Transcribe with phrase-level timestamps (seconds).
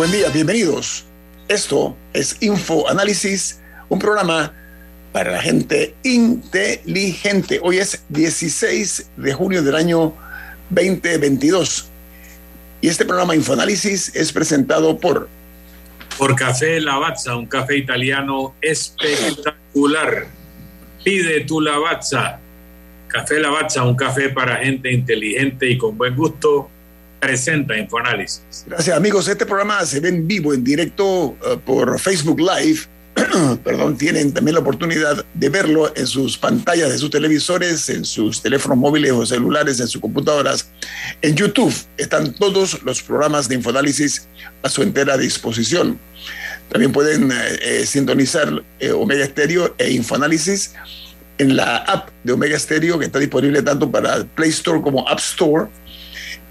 [0.00, 1.04] Buen día, bienvenidos.
[1.46, 3.60] Esto es Info Análisis,
[3.90, 4.50] un programa
[5.12, 7.60] para la gente inteligente.
[7.62, 10.14] Hoy es 16 de junio del año
[10.70, 11.90] 2022
[12.80, 15.28] y este programa Infoanálisis es presentado por
[16.16, 20.28] por Café Lavazza, un café italiano espectacular.
[21.04, 22.40] Pide tu Lavazza.
[23.06, 26.70] Café Lavazza, un café para gente inteligente y con buen gusto
[27.20, 28.64] presenta Infoanálisis.
[28.66, 32.80] Gracias amigos, este programa se ve en vivo, en directo uh, por Facebook Live.
[33.64, 38.40] Perdón, tienen también la oportunidad de verlo en sus pantallas de sus televisores, en sus
[38.40, 40.70] teléfonos móviles o celulares, en sus computadoras.
[41.20, 44.26] En YouTube están todos los programas de Infoanálisis
[44.62, 45.98] a su entera disposición.
[46.70, 50.72] También pueden eh, sintonizar eh, Omega Stereo e Infoanálisis
[51.38, 55.18] en la app de Omega Stereo que está disponible tanto para Play Store como App
[55.18, 55.66] Store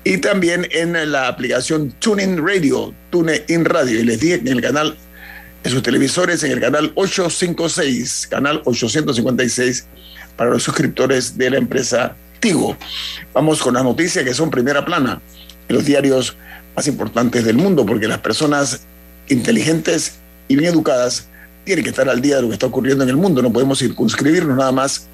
[0.04, 4.00] y también en la aplicación TuneIn Radio, TuneIn Radio.
[4.00, 4.96] Y les dije en el canal,
[5.64, 9.88] en sus televisores, en el canal 856, canal 856,
[10.36, 12.78] para los suscriptores de la empresa Tigo.
[13.34, 15.22] Vamos con las noticias que son primera plana
[15.68, 16.38] en los diarios
[16.76, 18.82] más importantes del mundo, porque las personas
[19.28, 20.14] inteligentes
[20.48, 21.28] y bien educadas
[21.66, 23.42] tienen que estar al día de lo que está ocurriendo en el mundo.
[23.42, 25.08] No podemos circunscribirnos nada más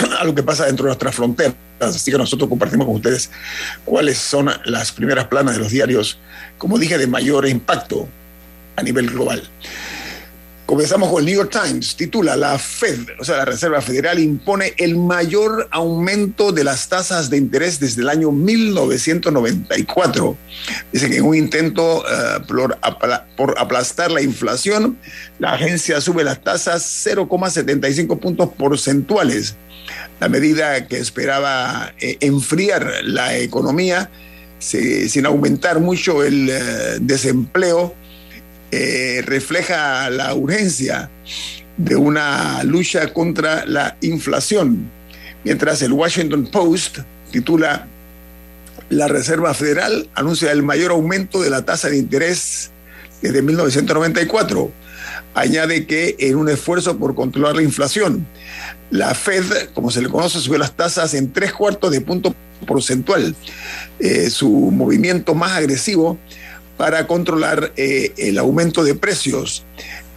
[0.18, 1.54] a lo que pasa dentro de nuestras fronteras.
[1.78, 3.30] Así que nosotros compartimos con ustedes
[3.84, 6.18] cuáles son las primeras planas de los diarios,
[6.58, 8.08] como dije, de mayor impacto
[8.76, 9.48] a nivel global.
[10.70, 11.96] Comenzamos con el New York Times.
[11.96, 17.28] Titula, la Fed, o sea, la Reserva Federal, impone el mayor aumento de las tasas
[17.28, 20.36] de interés desde el año 1994.
[20.92, 22.78] Dice que en un intento uh, por,
[23.36, 24.96] por, aplastar la inflación,
[25.40, 29.56] la agencia sube las tasas 0,75 puntos porcentuales
[30.20, 34.10] la medida que esperaba eh, enfriar la economía
[34.60, 37.94] sin aumentar mucho el eh, desempleo,
[38.70, 41.10] eh, refleja la urgencia
[41.76, 44.90] de una lucha contra la inflación.
[45.44, 46.98] Mientras el Washington Post
[47.30, 47.86] titula
[48.90, 52.70] La Reserva Federal anuncia el mayor aumento de la tasa de interés
[53.22, 54.70] desde 1994.
[55.34, 58.26] Añade que en un esfuerzo por controlar la inflación,
[58.90, 62.34] la Fed, como se le conoce, subió las tasas en tres cuartos de punto
[62.66, 63.34] porcentual,
[63.98, 66.18] eh, su movimiento más agresivo
[66.76, 69.64] para controlar eh, el aumento de precios.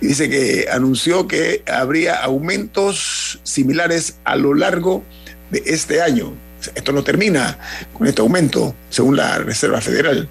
[0.02, 5.04] Dice que anunció que habría aumentos similares a lo largo
[5.52, 6.34] de este año.
[6.76, 7.58] Esto no termina
[7.94, 10.30] con este aumento, según la Reserva Federal.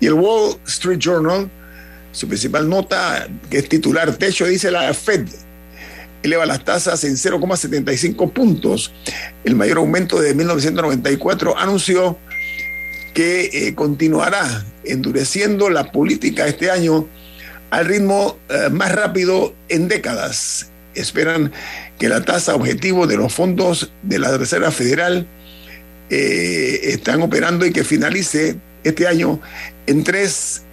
[0.00, 1.50] Y el Wall Street Journal,
[2.14, 5.26] su principal nota, que es titular, techo, dice la Fed
[6.24, 8.92] eleva las tasas en 0,75 puntos.
[9.44, 12.18] El mayor aumento de 1994 anunció
[13.12, 17.06] que eh, continuará endureciendo la política este año
[17.70, 20.70] al ritmo eh, más rápido en décadas.
[20.94, 21.52] Esperan
[21.98, 25.26] que la tasa objetivo de los fondos de la Reserva Federal
[26.08, 29.40] eh, están operando y que finalice este año
[29.86, 30.63] en tres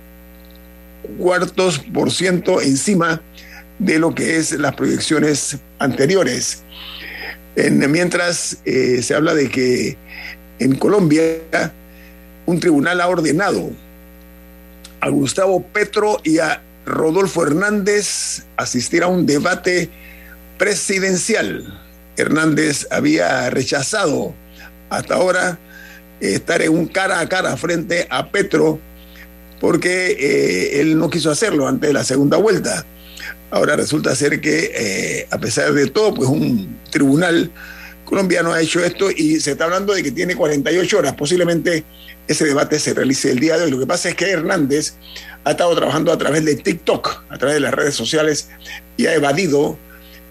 [1.17, 3.21] cuartos por ciento encima
[3.79, 6.63] de lo que es las proyecciones anteriores.
[7.55, 9.97] mientras eh, se habla de que
[10.59, 11.73] en Colombia
[12.45, 13.71] un tribunal ha ordenado
[14.99, 19.89] a Gustavo Petro y a Rodolfo Hernández asistir a un debate
[20.57, 21.81] presidencial.
[22.17, 24.33] Hernández había rechazado
[24.89, 25.57] hasta ahora
[26.19, 28.79] estar en un cara a cara frente a Petro
[29.61, 32.83] porque eh, él no quiso hacerlo antes de la segunda vuelta.
[33.51, 37.51] Ahora resulta ser que, eh, a pesar de todo, pues un tribunal
[38.03, 41.13] colombiano ha hecho esto y se está hablando de que tiene 48 horas.
[41.13, 41.83] Posiblemente
[42.27, 43.71] ese debate se realice el día de hoy.
[43.71, 44.95] Lo que pasa es que Hernández
[45.43, 48.49] ha estado trabajando a través de TikTok, a través de las redes sociales,
[48.97, 49.77] y ha evadido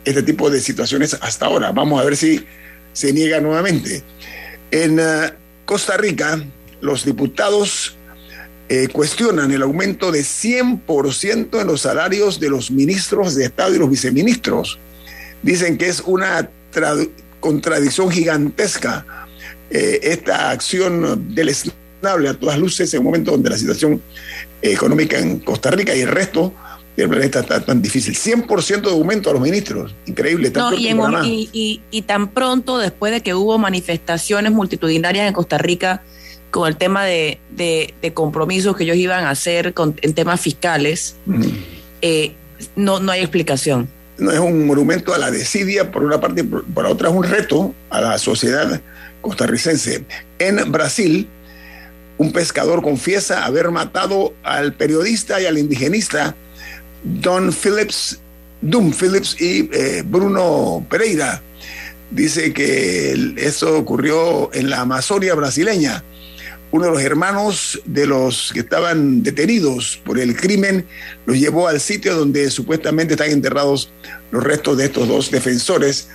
[0.05, 1.71] este tipo de situaciones hasta ahora.
[1.71, 2.44] Vamos a ver si
[2.93, 4.03] se niega nuevamente.
[4.73, 5.33] En eh,
[5.67, 6.43] Costa Rica,
[6.81, 7.97] los diputados
[8.72, 13.78] eh, cuestionan el aumento de 100% en los salarios de los ministros de Estado y
[13.78, 14.78] los viceministros.
[15.43, 16.49] Dicen que es una
[17.40, 19.26] contradicción gigantesca
[19.70, 24.00] eh, esta acción deleznable a todas luces en un momento donde la situación
[24.62, 26.55] económica en Costa Rica y el resto
[26.96, 28.14] del planeta está tan difícil.
[28.14, 30.52] 100% de aumento a los ministros, increíble.
[31.90, 36.05] y, tan pronto después de que hubo manifestaciones multitudinarias en Costa Rica
[36.50, 37.38] con el tema de,
[38.14, 41.17] compromisos que ellos iban a hacer con, en temas fiscales,
[42.02, 42.32] eh,
[42.76, 43.88] no, no hay explicación.
[44.19, 47.25] No es un monumento a la desidia, por una parte, y por otra es un
[47.25, 48.81] reto a la sociedad
[49.20, 50.05] costarricense.
[50.38, 51.29] En Brasil,
[52.19, 56.35] un pescador confiesa haber matado al periodista y al indigenista
[57.02, 58.20] Don Phillips,
[58.61, 61.41] Dum Phillips y eh, Bruno Pereira.
[62.11, 66.05] Dice que eso ocurrió en la Amazonia brasileña.
[66.72, 70.87] Uno de los hermanos de los que estaban detenidos por el crimen
[71.26, 73.90] los llevó al sitio donde supuestamente están enterrados
[74.31, 76.08] los restos de estos dos defensores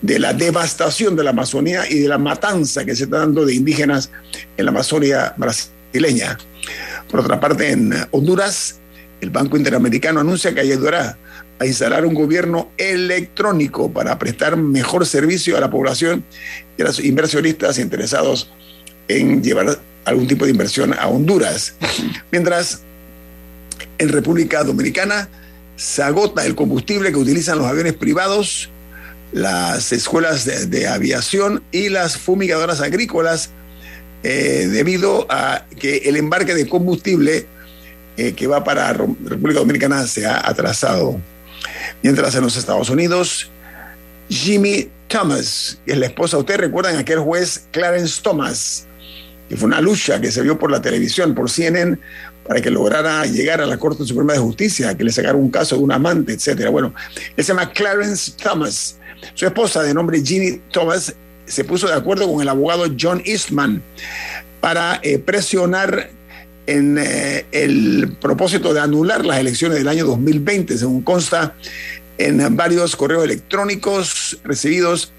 [0.00, 3.54] de la devastación de la Amazonía y de la matanza que se está dando de
[3.54, 4.10] indígenas
[4.56, 6.36] en la Amazonia brasileña.
[7.08, 8.80] Por otra parte, en Honduras,
[9.20, 11.16] el Banco Interamericano anuncia que ayudará
[11.60, 16.24] a instalar un gobierno electrónico para prestar mejor servicio a la población
[16.76, 18.50] y a los inversionistas interesados
[19.06, 21.74] en llevar algún tipo de inversión a Honduras.
[22.30, 22.82] Mientras,
[23.98, 25.28] en República Dominicana
[25.76, 28.70] se agota el combustible que utilizan los aviones privados
[29.32, 33.50] las escuelas de, aviación y las fumigadoras agrícolas
[34.22, 37.46] eh, debido a que el embarque de combustible
[38.16, 41.18] eh, que va para República Dominicana se ha atrasado.
[42.02, 43.50] Mientras en los Estados Unidos,
[44.28, 48.86] Jimmy Thomas, que es la esposa, ustedes recuerdan aquel juez Clarence Thomas,
[49.52, 51.98] que fue una lucha que se vio por la televisión, por CNN,
[52.48, 55.76] para que lograra llegar a la Corte Suprema de Justicia, que le sacara un caso
[55.76, 56.70] de un amante, etcétera.
[56.70, 56.94] Bueno,
[57.36, 58.96] él se llama Clarence Thomas
[59.34, 61.14] su esposa, de nombre Ginny Thomas,
[61.44, 63.82] se puso de acuerdo con el abogado John Eastman
[64.62, 66.08] para eh, presionar
[66.66, 71.56] en eh, el propósito de anular las elecciones del año 2020, según consta
[72.16, 75.12] en varios correos electrónicos recibidos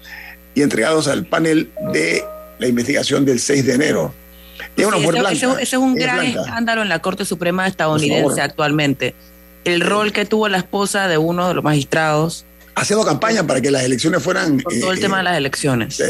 [0.56, 2.24] y entregados al panel de
[2.58, 4.23] la investigación del 6 de enero.
[4.76, 9.14] Ese, es un gran escándalo en la Corte Suprema estadounidense actualmente.
[9.64, 13.70] El rol que tuvo la esposa de uno de los magistrados haciendo campaña para que
[13.70, 14.58] las elecciones fueran...
[14.80, 16.02] todo el tema de las elecciones.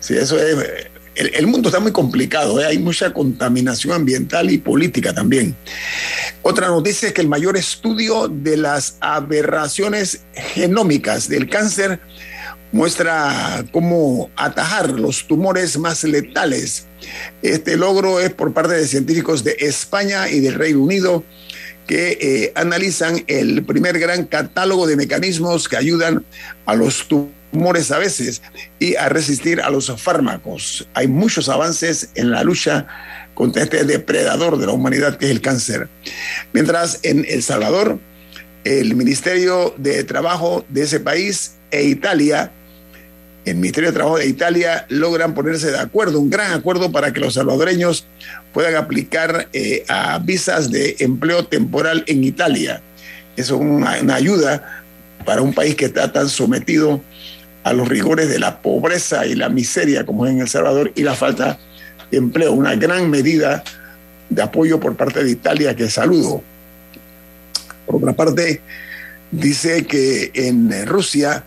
[0.00, 0.88] Sí, eso es...
[1.14, 2.64] El, mundo está muy complicado, ¿eh?
[2.64, 5.54] hay mucha contaminación ambiental y política también.
[6.40, 12.00] Otra noticia es que el mayor estudio de las aberraciones genómicas del cáncer
[12.72, 16.86] muestra cómo atajar los tumores más letales.
[17.42, 21.24] Este logro es por parte de científicos de España y del Reino Unido
[21.86, 26.24] que eh, analizan el primer gran catálogo de mecanismos que ayudan
[26.64, 28.40] a los tumores a veces
[28.78, 30.88] y a resistir a los fármacos.
[30.94, 32.86] Hay muchos avances en la lucha
[33.34, 35.88] contra este depredador de la humanidad que es el cáncer.
[36.52, 37.98] Mientras en El Salvador,
[38.64, 42.52] el Ministerio de Trabajo de ese país e Italia
[43.44, 47.20] el Ministerio de Trabajo de Italia logran ponerse de acuerdo, un gran acuerdo para que
[47.20, 48.06] los salvadoreños
[48.52, 49.84] puedan aplicar eh,
[50.22, 52.80] visas de empleo temporal en Italia.
[53.36, 54.84] Eso es una, ayuda
[55.24, 57.00] para un país que está tan sometido
[57.64, 61.02] a los rigores de la pobreza y la miseria como es en El Salvador y
[61.02, 61.58] la falta
[62.10, 62.52] de empleo.
[62.52, 63.64] Una gran medida
[64.28, 66.42] de apoyo por parte de Italia que saludo.
[67.86, 68.60] Por otra parte,
[69.30, 71.44] dice que en Rusia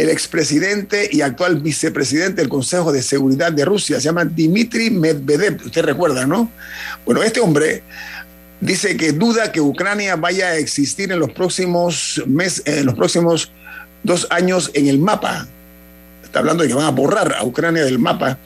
[0.00, 5.60] el expresidente y actual vicepresidente del Consejo de Seguridad de Rusia, se llama Dmitry Medvedev,
[5.66, 6.50] usted recuerda, ¿no?
[7.04, 7.82] Bueno, este hombre
[8.60, 13.52] dice que duda que Ucrania vaya a existir en los próximos meses, en los próximos
[14.02, 15.46] dos años en el mapa.
[16.24, 18.38] Está hablando de que van a borrar a Ucrania del mapa.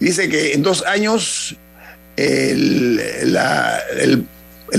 [0.00, 1.56] Dice que en dos años
[2.16, 3.00] el,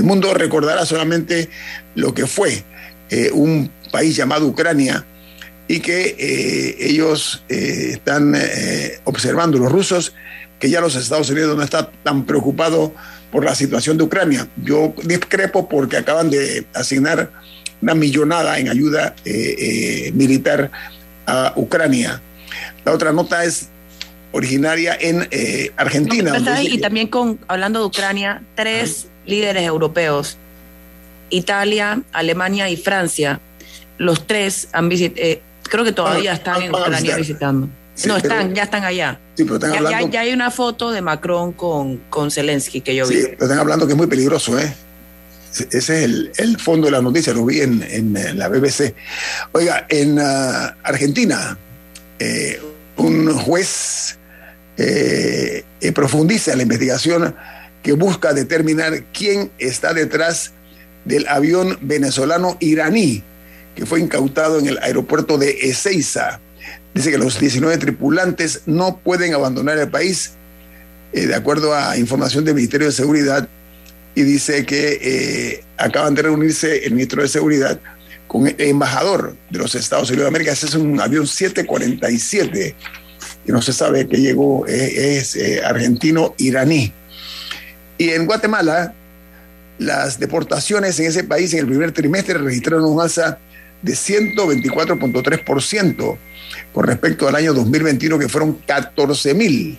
[0.04, 1.50] mundo recordará solamente
[1.96, 2.64] lo que fue
[3.10, 5.06] eh, un país llamado Ucrania
[5.68, 10.14] y que eh, ellos eh, están eh, observando, los rusos,
[10.60, 12.92] que ya los Estados Unidos no están tan preocupados
[13.32, 14.48] por la situación de Ucrania.
[14.64, 17.30] Yo discrepo porque acaban de asignar
[17.82, 19.14] una millonada en ayuda
[20.14, 20.72] militar
[21.28, 22.22] a Ucrania.
[22.86, 23.68] La otra nota es
[24.32, 25.28] originaria en
[25.76, 26.34] Argentina.
[26.62, 30.38] y también con, hablando de Ucrania, tres líderes europeos,
[31.30, 33.42] Italia, Alemania y Francia,
[34.00, 37.70] los tres han visitado Creo que todavía están en Ucrania visitando.
[38.06, 39.20] no, están, ya están allá.
[39.36, 40.10] Sí, pero están hablando...
[40.10, 43.16] ya, hay una foto de Macron con, con Zelensky que yo vi.
[43.16, 44.74] Sí, pero están hablando que es muy peligroso, ¿eh?
[45.52, 48.94] Ese es el, el fondo de la noticia, lo vi en, en la BBC.
[49.54, 51.58] Oiga, en uh, Argentina,
[52.20, 52.60] eh,
[52.98, 54.18] un juez
[54.78, 57.36] eh, eh, profundiza la investigación
[57.84, 60.54] que busca determinar quién está detrás
[61.06, 63.24] del avión venezolano iraní
[63.78, 66.42] que fue incautado en el aeropuerto de Ezeiza.
[66.94, 70.32] Dice que los 19 tripulantes no pueden abandonar el país,
[71.14, 73.48] de acuerdo a información del Ministerio de Seguridad,
[74.16, 77.80] y dice que acaban de reunirse el ministro de Seguridad
[78.28, 80.52] con el embajador de los Estados Unidos de América.
[80.52, 82.76] Ese es un avión 747
[83.46, 86.92] y no se sabe que llegó, eh, es, eh, argentino-iraní.
[87.98, 88.94] Y en Guatemala,
[89.80, 93.40] las deportaciones en ese país en el primer trimestre registraron un alza
[93.82, 96.18] de 124.3%
[96.74, 99.78] con respecto al año 2021, que fueron 14 mil.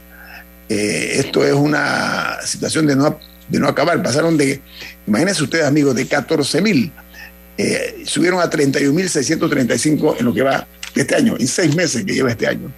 [0.69, 4.03] Eh, esto es una situación de no, de no acabar.
[4.03, 4.61] Pasaron de,
[5.07, 6.93] imagínense ustedes, amigos, de 14 mil
[7.61, 10.65] eh, subieron a 31.635 en lo que va
[10.95, 12.73] este año, en seis meses que lleva este año.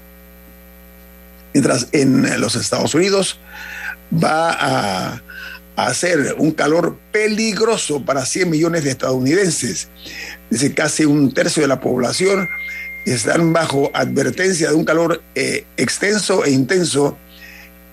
[1.53, 3.39] Mientras en los Estados Unidos
[4.13, 5.23] va a,
[5.87, 9.89] hacer un calor peligroso para 100 millones de estadounidenses.
[10.51, 12.49] Dice casi un tercio de la población
[13.05, 17.17] están bajo advertencia de un calor eh, extenso e intenso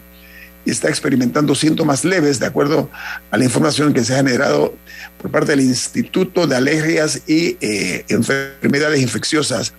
[0.70, 2.90] está experimentando síntomas leves, de acuerdo
[3.32, 4.76] a la información que se ha generado
[5.18, 9.74] por parte del Instituto de Alergias y eh, Enfermedades Infecciosas,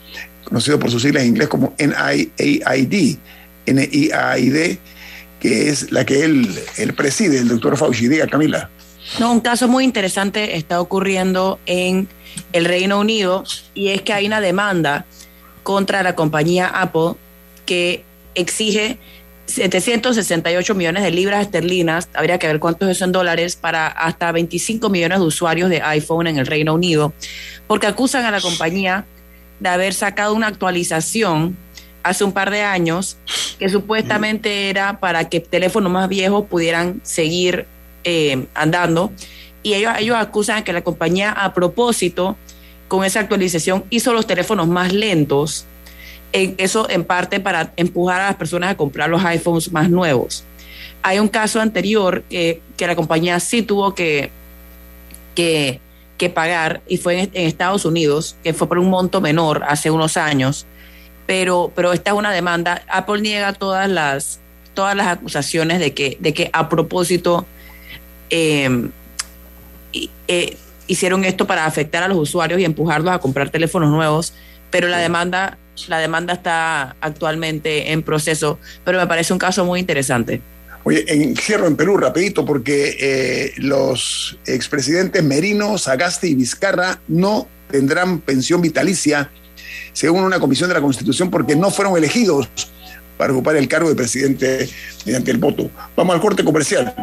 [0.45, 3.19] conocido por sus siglas en inglés como NIAID,
[3.67, 4.79] NIAID
[5.41, 8.09] que es la que él, él preside, el doctor Fauci.
[8.09, 8.71] Diga, Camila.
[9.19, 12.09] No, un caso muy interesante está ocurriendo en
[12.53, 15.07] el Reino Unido y es que hay una demanda
[15.63, 17.15] contra la compañía Apple
[17.65, 18.05] que
[18.35, 18.99] exige
[19.49, 25.19] 768 millones de libras esterlinas, habría que ver cuántos son dólares, para hasta 25 millones
[25.19, 27.13] de usuarios de iPhone en el Reino Unido,
[27.67, 29.07] porque acusan a la compañía
[29.59, 31.57] de haber sacado una actualización
[32.03, 33.17] hace un par de años
[33.59, 37.67] que supuestamente era para que teléfonos más viejos pudieran seguir
[38.05, 39.13] eh, andando.
[39.63, 42.37] Y ellos, ellos acusan que la compañía a propósito,
[42.87, 45.67] con esa actualización, hizo los teléfonos más lentos.
[46.33, 50.45] Eso en parte para empujar a las personas a comprar los iPhones más nuevos.
[51.03, 54.31] Hay un caso anterior que, que la compañía sí tuvo que,
[55.35, 55.81] que,
[56.17, 59.91] que pagar y fue en, en Estados Unidos, que fue por un monto menor hace
[59.91, 60.67] unos años
[61.29, 62.83] pero, pero esta es una demanda.
[62.89, 64.41] Apple niega todas las,
[64.73, 67.45] todas las acusaciones de que, de que a propósito
[68.31, 68.91] em,
[70.27, 70.57] eh,
[70.87, 74.33] hicieron esto para afectar a los usuarios y empujarlos a comprar teléfonos nuevos,
[74.71, 75.59] pero la demanda,
[75.89, 80.41] la demanda está actualmente en proceso, pero me parece un caso muy interesante.
[80.85, 88.21] Oye, cierro en Perú rapidito porque eh, los expresidentes Merino, Sagasti y Vizcarra no tendrán
[88.21, 89.31] pensión vitalicia
[89.93, 92.49] según una comisión de la Constitución, porque no fueron elegidos
[93.17, 94.69] para ocupar el cargo de presidente
[95.05, 95.71] mediante el voto.
[95.97, 96.95] Vamos al corte comercial.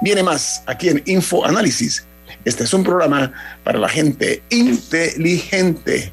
[0.00, 2.06] Viene más aquí en Info Análisis
[2.44, 3.32] Este es un programa
[3.64, 6.12] para la gente inteligente.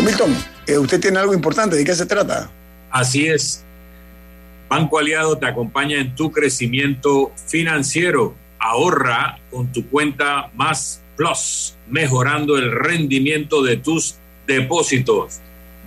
[0.00, 0.34] Don Milton,
[0.66, 2.50] eh, usted tiene algo importante, ¿de qué se trata?
[2.90, 3.62] Así es.
[4.66, 8.34] Banco Aliado te acompaña en tu crecimiento financiero.
[8.58, 14.14] Ahorra con tu cuenta Más Plus, mejorando el rendimiento de tus
[14.46, 15.40] depósitos.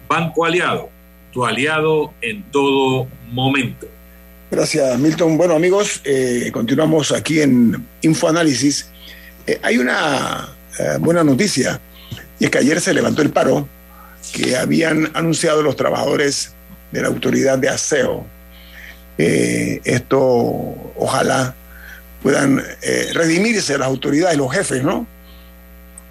[0.07, 0.91] Banco Aliado,
[1.33, 3.89] tu aliado en todo momento.
[4.51, 5.39] Gracias, Milton.
[5.39, 8.91] Bueno, amigos, eh, continuamos aquí en InfoAnálisis.
[9.47, 11.81] Eh, hay una eh, buena noticia,
[12.39, 13.67] y es que ayer se levantó el paro
[14.31, 16.55] que habían anunciado los trabajadores
[16.93, 18.27] de la autoridad de aseo.
[19.17, 20.21] esto,
[20.97, 21.55] ojalá
[22.23, 22.63] puedan
[23.15, 25.14] redimirse las autoridades, los jefes, ¿no?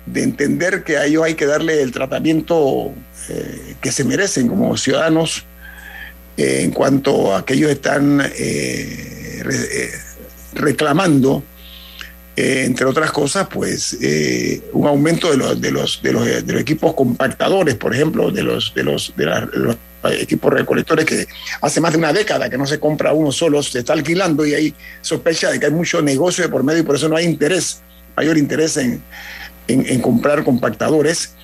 [0.06, 2.94] De entender que a ellos hay que darle el tratamiento
[3.80, 5.46] que se merecen como ciudadanos
[6.38, 9.92] en cuanto a que ellos están eh, re, eh,
[10.54, 11.44] reclamando,
[12.36, 13.98] eh, entre otras cosas, pues
[14.72, 18.42] un aumento de los, de, los, de, los, de los equipos compactadores, por ejemplo, de
[18.42, 19.78] los, de los, de, de los
[20.20, 21.28] equipos recolectores que
[21.62, 24.54] hace más de una década que no se compra uno solo, se está alquilando y
[24.54, 27.26] hay sospecha de que hay mucho negocio de por medio y por eso no hay
[27.26, 27.82] interés,
[28.18, 29.02] mayor interés en,
[29.68, 31.36] en, comprar compactadores.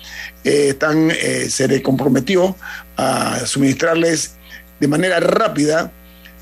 [0.44, 1.12] están,
[1.48, 2.56] se le comprometió
[2.96, 4.36] a suministrarles
[4.80, 5.92] de manera rápida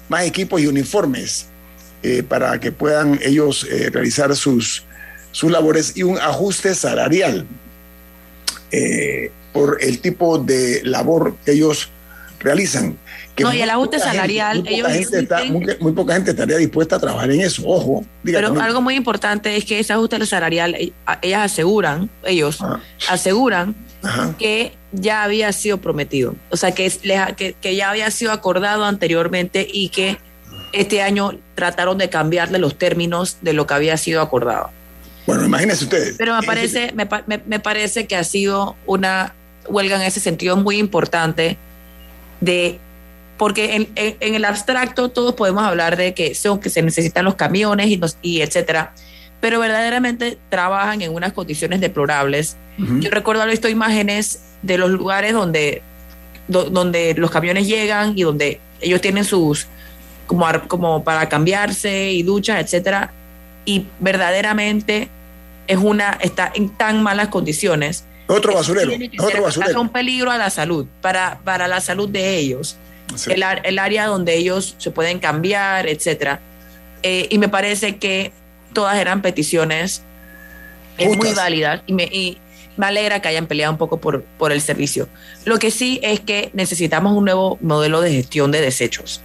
[0.09, 1.47] más equipos y uniformes
[2.03, 4.85] eh, para que puedan ellos eh, realizar sus,
[5.33, 7.47] sus labores y un ajuste salarial
[8.71, 11.91] eh, por el tipo de labor que ellos
[12.39, 12.97] realizan.
[13.43, 16.57] No, y el ajuste salarial, gente, muy, ellos poca está, muy, muy, poca gente estaría
[16.57, 18.05] dispuesta a trabajar en eso, ojo.
[18.25, 18.61] Pero no.
[18.61, 20.77] algo muy importante es que ese ajuste salarial,
[21.23, 22.81] ellas aseguran, ellos ah.
[23.09, 23.75] aseguran
[24.39, 26.91] que ya había sido prometido, o sea, que,
[27.37, 30.19] que, que ya había sido acordado anteriormente y que
[30.73, 34.71] este año trataron de cambiarle los términos de lo que había sido acordado.
[35.27, 36.15] Bueno, imagínense ustedes.
[36.17, 37.07] Pero me parece, me,
[37.47, 39.35] me, parece que ha sido una
[39.69, 41.59] huelga en ese sentido muy importante
[42.41, 42.79] de
[43.39, 47.37] porque en, en, el abstracto todos podemos hablar de que son que se necesitan los
[47.37, 48.93] camiones y, y etcétera,
[49.41, 52.57] pero verdaderamente trabajan en unas condiciones deplorables.
[53.01, 55.83] Yo recuerdo haber visto imágenes de los lugares donde,
[56.47, 59.67] donde los camiones llegan y donde ellos tienen sus
[60.29, 63.13] como, como para cambiarse y duchas, etcétera,
[63.65, 65.09] y verdaderamente
[65.67, 68.05] es una está en tan malas condiciones.
[68.29, 69.81] Otro basurero, otro basurero.
[69.81, 72.77] un peligro a la salud, para, para la salud de ellos.
[73.29, 76.41] El, el, área donde ellos se pueden cambiar, etcétera.
[77.03, 78.33] Eh, y me parece que
[78.73, 80.03] todas eran peticiones
[80.99, 82.39] muy válidas y me, y
[82.77, 85.09] me alegra que hayan peleado un poco por, por el servicio.
[85.45, 89.21] Lo que sí es que necesitamos un nuevo modelo de gestión de desechos.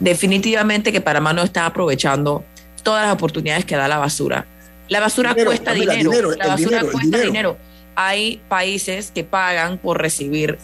[0.00, 2.44] Definitivamente que Panamá no está aprovechando
[2.82, 4.46] todas las oportunidades que da la basura.
[4.88, 7.56] La basura cuesta dinero, la basura cuesta dinero.
[7.94, 10.58] Hay países que pagan por recibir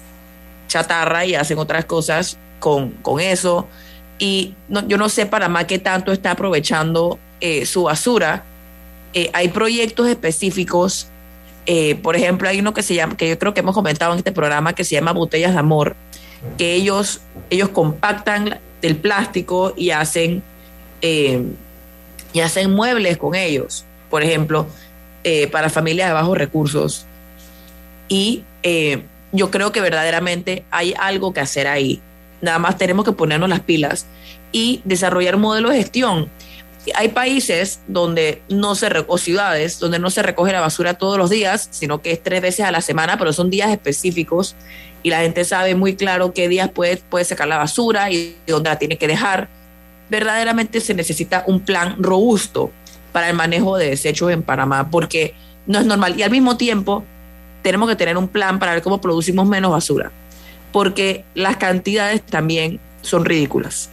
[0.69, 3.69] chatarra y hacen otras cosas con, con eso.
[4.19, 4.55] Y
[4.89, 8.43] yo no sé Panamá qué tanto está aprovechando eh, su basura.
[9.13, 11.07] Eh, hay proyectos específicos,
[11.67, 14.19] eh, por ejemplo, hay uno que se llama, que yo creo que hemos comentado en
[14.19, 15.95] este programa, que se llama Botellas de Amor,
[16.59, 20.43] que ellos, ellos compactan el plástico y hacen,
[21.01, 24.67] y hacen muebles con ellos, por ejemplo,
[25.53, 27.07] para familias de bajos recursos.
[28.09, 28.43] Y
[29.31, 32.03] yo creo que verdaderamente hay algo que hacer ahí.
[32.41, 34.07] Nada más tenemos que ponernos las pilas
[34.53, 36.31] y desarrollar un modelo de gestión
[36.95, 41.31] hay países donde no se, o ciudades donde no se recoge la basura todos los
[41.31, 44.55] días, sino que es tres veces a la semana, pero son días específicos
[45.03, 48.71] y la gente sabe muy claro qué días puede, puede sacar la basura y dónde
[48.71, 49.49] la tiene que dejar.
[50.09, 52.71] Verdaderamente se necesita un plan robusto
[53.13, 55.35] para el manejo de desechos en Panamá, porque
[55.67, 56.19] no es normal.
[56.19, 57.05] Y al mismo tiempo,
[57.63, 60.13] tenemos que tener un plan para ver cómo producimos menos basura,
[60.77, 63.89] porque las cantidades también son ridículas.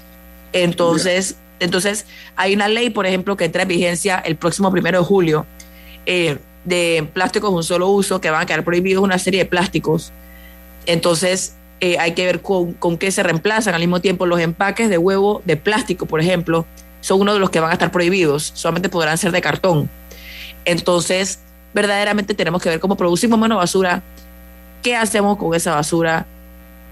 [0.52, 5.06] Entonces, entonces, hay una ley, por ejemplo, que entra en vigencia el próximo primero de
[5.06, 5.46] julio
[6.06, 9.46] eh, de plásticos de un solo uso, que van a quedar prohibidos una serie de
[9.46, 10.12] plásticos.
[10.86, 13.74] Entonces, eh, hay que ver con, con, qué se reemplazan.
[13.74, 16.66] Al mismo tiempo, los empaques de huevo de plástico, por ejemplo,
[17.00, 18.52] son uno de los que van a estar prohibidos.
[18.56, 19.90] Solamente podrán ser de cartón.
[20.66, 21.40] Entonces,
[21.74, 24.04] verdaderamente tenemos que ver cómo producimos menos basura,
[24.82, 26.28] qué hacemos con esa basura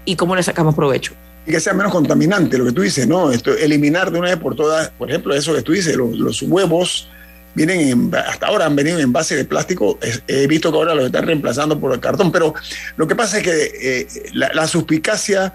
[0.04, 1.12] y cómo le sacamos provecho
[1.46, 3.32] y que sea menos contaminante, lo que tú dices, ¿no?
[3.32, 7.08] Esto, eliminar de una vez por todas, por ejemplo, eso que tú dices, los, huevos
[7.54, 11.26] vienen hasta ahora han venido en base de plástico, he visto que ahora los están
[11.26, 12.54] reemplazando por el cartón, pero
[12.96, 15.52] lo que pasa es que eh, la, suspicacia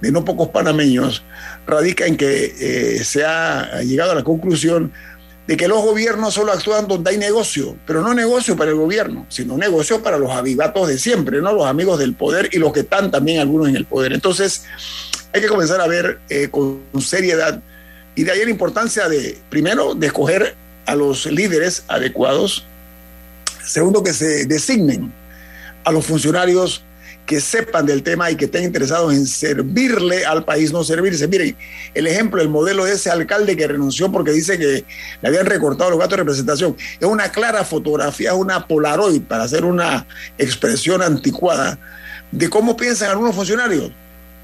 [0.00, 1.24] de no pocos panameños
[1.66, 4.92] radica en que eh, se ha llegado a la conclusión
[5.46, 9.26] de que los gobiernos solo actúan donde hay negocio, pero no negocio para el gobierno,
[9.28, 11.52] sino negocio para los avivatos de siempre, ¿no?
[11.52, 14.12] Los amigos del poder y los que están también algunos en el poder.
[14.14, 14.64] Entonces,
[15.32, 17.60] hay que comenzar a ver eh, con seriedad
[18.14, 20.54] y de ahí la importancia de, primero, de escoger
[20.86, 22.64] a los líderes adecuados,
[23.64, 25.12] segundo, que se designen
[25.84, 26.82] a los funcionarios
[27.26, 31.26] que sepan del tema y que estén interesados en servirle al país, no servirse.
[31.26, 31.56] Miren,
[31.94, 34.84] el ejemplo, el modelo de ese alcalde que renunció porque dice que
[35.22, 39.64] le habían recortado los gastos de representación, es una clara fotografía, una Polaroid, para hacer
[39.64, 40.06] una
[40.36, 41.78] expresión anticuada,
[42.30, 43.90] de cómo piensan algunos funcionarios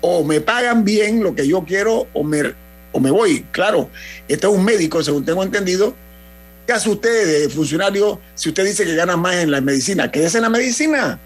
[0.00, 2.54] o me pagan bien lo que yo quiero o me,
[2.92, 3.44] o me voy.
[3.50, 3.90] Claro,
[4.28, 5.94] este es un médico, según tengo entendido.
[6.66, 10.10] ¿Qué hace usted de funcionario si usted dice que gana más en la medicina?
[10.10, 11.18] ¿Qué es en la medicina?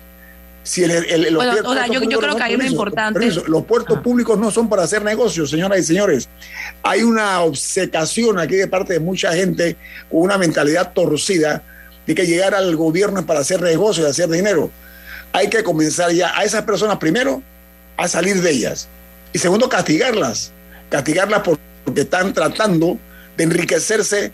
[0.65, 0.91] Si el,
[1.31, 3.31] yo, creo que hay una importante.
[3.47, 6.29] los puertos públicos no son para hacer negocios, señoras y señores.
[6.83, 9.77] Hay una obsecación aquí de parte de mucha gente
[10.11, 11.63] con una mentalidad torcida
[12.07, 14.71] de que llegar al gobierno es para hacer negocios y hacer dinero.
[15.35, 17.43] Hay que comenzar ya a esas personas primero
[17.99, 18.89] a salir de ellas.
[19.35, 20.51] Y segundo, castigarlas.
[20.89, 22.99] Castigarlas porque están tratando
[23.37, 24.33] de enriquecerse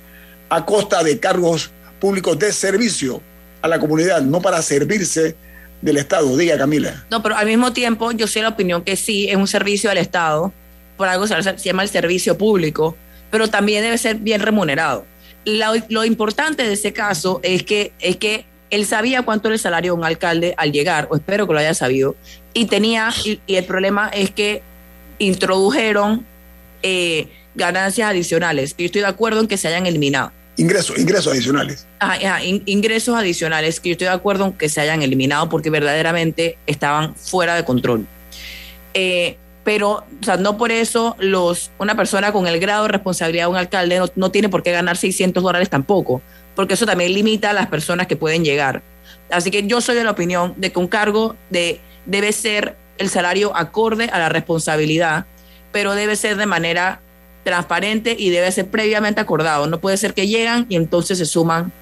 [0.49, 3.21] a costa de cargos públicos de servicio
[3.63, 5.35] a la comunidad, no para servirse
[5.81, 6.37] del Estado.
[6.37, 7.05] Diga, Camila.
[7.11, 9.99] No, pero al mismo tiempo yo soy la opinión que sí, es un servicio al
[9.99, 10.53] Estado,
[10.97, 12.97] por algo se llama el servicio público,
[13.31, 15.07] pero también debe ser bien remunerado.
[15.45, 19.95] Lo, importante de ese caso es que, es que él sabía cuánto era el salario
[19.95, 22.17] de un alcalde al llegar, o espero que lo haya sabido,
[22.53, 24.63] y tenía, y, el problema es que
[25.19, 26.27] introdujeron
[26.83, 28.75] eh, ganancias adicionales.
[28.77, 30.33] Y estoy de acuerdo en que se hayan eliminado.
[30.61, 31.87] Ingresos, ingresos adicionales.
[32.01, 36.59] Ah, ingresos adicionales que yo estoy de acuerdo en que se hayan eliminado porque verdaderamente
[36.67, 38.07] estaban fuera de control.
[38.93, 43.45] Eh, pero, o sea, no por eso los, una persona con el grado de responsabilidad
[43.45, 46.21] de un alcalde no, tiene por qué ganar 600 dólares tampoco,
[46.55, 48.83] porque eso también limita a las personas que pueden llegar.
[49.31, 53.09] Así que yo soy de la opinión de que un cargo de, debe ser el
[53.09, 55.25] salario acorde a la responsabilidad,
[55.73, 57.01] pero debe ser de manera
[57.45, 59.67] transparente y debe ser previamente acordado.
[59.67, 61.73] No puede ser que llegan y entonces se suman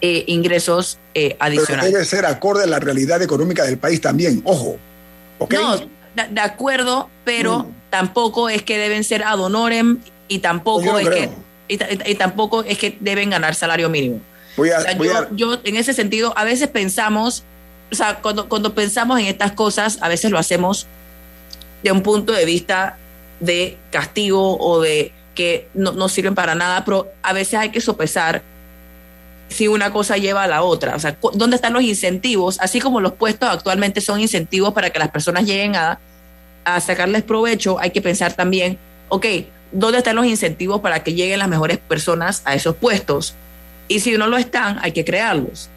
[0.00, 1.92] eh, ingresos eh, adicionales.
[1.92, 4.76] debe ser acorde a la realidad económica del país también, ojo.
[5.50, 7.74] No, de, acuerdo, pero mm.
[7.90, 11.30] tampoco es que deben ser ad honorem y tampoco es que
[11.68, 14.20] y, tampoco es que deben ganar salario mínimo.
[15.32, 17.44] yo, en ese sentido, a veces pensamos,
[17.90, 20.86] o sea, cuando, cuando pensamos en estas cosas, a veces lo hacemos
[21.82, 22.98] de un punto de vista
[23.42, 28.42] de castigo o de que no, sirven para nada, pero a veces hay que sopesar
[29.48, 30.94] si una cosa lleva a la otra.
[30.94, 32.60] O sea, ¿dónde están los incentivos?
[32.60, 35.98] Así como los puestos actualmente son incentivos para que las personas lleguen a,
[36.64, 38.78] a sacarles provecho, hay que pensar también,
[39.08, 39.26] ok,
[39.72, 43.34] ¿dónde están los incentivos para que lleguen las mejores personas a esos puestos?
[43.88, 45.68] Y si no lo están, hay que crearlos.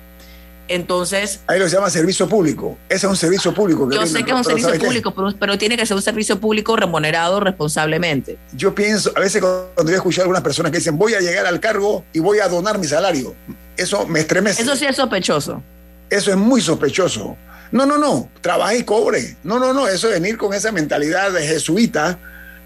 [0.67, 1.41] Entonces.
[1.47, 2.77] Ahí lo se llama servicio público.
[2.89, 3.89] Ese es un servicio público.
[3.91, 7.39] yo sé que es un servicio público, pero, tiene que ser un servicio público remunerado
[7.39, 8.37] responsablemente.
[8.53, 11.45] Yo pienso, a veces cuando yo escucho a algunas personas que dicen, voy a llegar
[11.45, 13.35] al cargo y voy a donar mi salario,
[13.77, 14.61] eso me estremece.
[14.61, 15.61] Eso sí es sospechoso.
[16.09, 17.37] Eso es muy sospechoso.
[17.71, 19.37] No, no, no, trabaje y cobre.
[19.43, 22.19] No, no, no, eso es venir con esa mentalidad de jesuita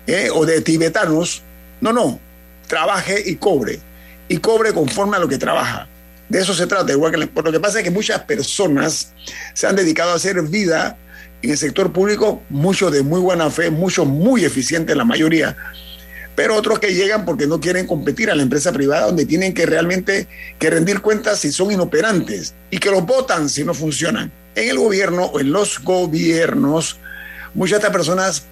[0.08, 1.42] eh, o de tibetanos.
[1.82, 2.20] No, no,
[2.68, 3.80] trabaje y cobre.
[4.28, 5.88] Y cobre conforme a lo que trabaja.
[6.30, 9.14] De eso se trata, igual que lo que pasa es que muchas personas
[9.54, 10.98] se han dedicado a hacer vida
[11.42, 15.56] en el sector público, muchos de muy buena fe, muchos muy eficientes, la mayoría,
[16.36, 19.66] pero otros que llegan porque no quieren competir a la empresa privada, donde tienen que
[19.66, 24.32] realmente que rendir cuentas si son inoperantes y que los votan si no funcionan.
[24.56, 26.98] En el gobierno o en los gobiernos,
[27.54, 28.44] muchas de estas personas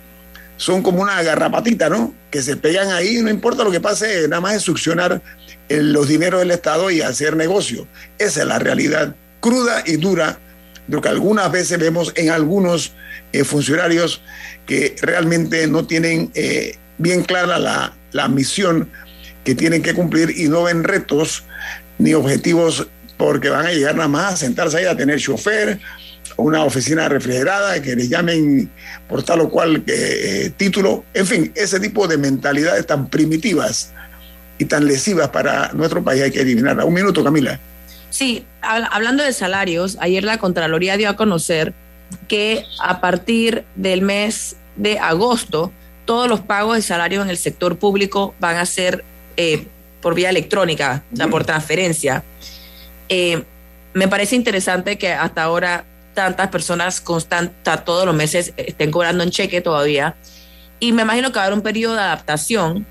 [0.58, 2.13] son como una garrapatita, ¿no?
[2.30, 5.22] Que se pegan ahí, no importa lo que pase, nada más es succionar
[5.70, 7.88] los dineros del Estado y hacer negocio.
[8.17, 10.39] Esa es la realidad cruda y dura
[10.88, 12.93] de lo que algunas veces vemos en algunos
[13.34, 14.22] eh, funcionarios
[14.65, 18.89] que realmente no tienen eh, bien clara la, la misión
[19.43, 21.43] que tienen que cumplir y no ven retos
[21.98, 25.80] ni objetivos porque van a llegar nada más a sentarse ahí a tener chofer,
[26.38, 28.69] una oficina refrigerada, que les llamen
[29.08, 33.91] por tal o cual eh, título, en fin, ese tipo de mentalidades tan primitivas
[34.58, 36.86] y tan lesivas para nuestro país hay que eliminarla.
[36.86, 37.60] Un minuto, Camila.
[38.10, 41.73] Sí, hablando de salarios, ayer la Contraloría dio a conocer
[42.28, 45.71] que a partir del mes de agosto,
[46.06, 49.04] todos los pagos de salarios en el sector público van a ser
[49.36, 49.67] eh,
[50.02, 52.23] por vía electrónica, o sea, por transferencia.
[53.10, 53.43] Eh,
[53.93, 55.86] me parece interesante que hasta ahora
[56.17, 60.15] tantas personas constantes, todos los meses estén cobrando en cheque todavía.
[60.80, 62.88] Y me imagino que va a haber un periodo de adaptación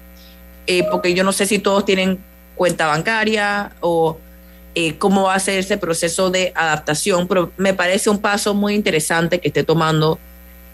[0.68, 2.20] eh, porque yo no sé si todos tienen
[2.54, 4.16] cuenta bancaria o
[4.76, 8.74] eh, cómo va a ser ese proceso de adaptación, pero me parece un paso muy
[8.74, 10.20] interesante que esté tomando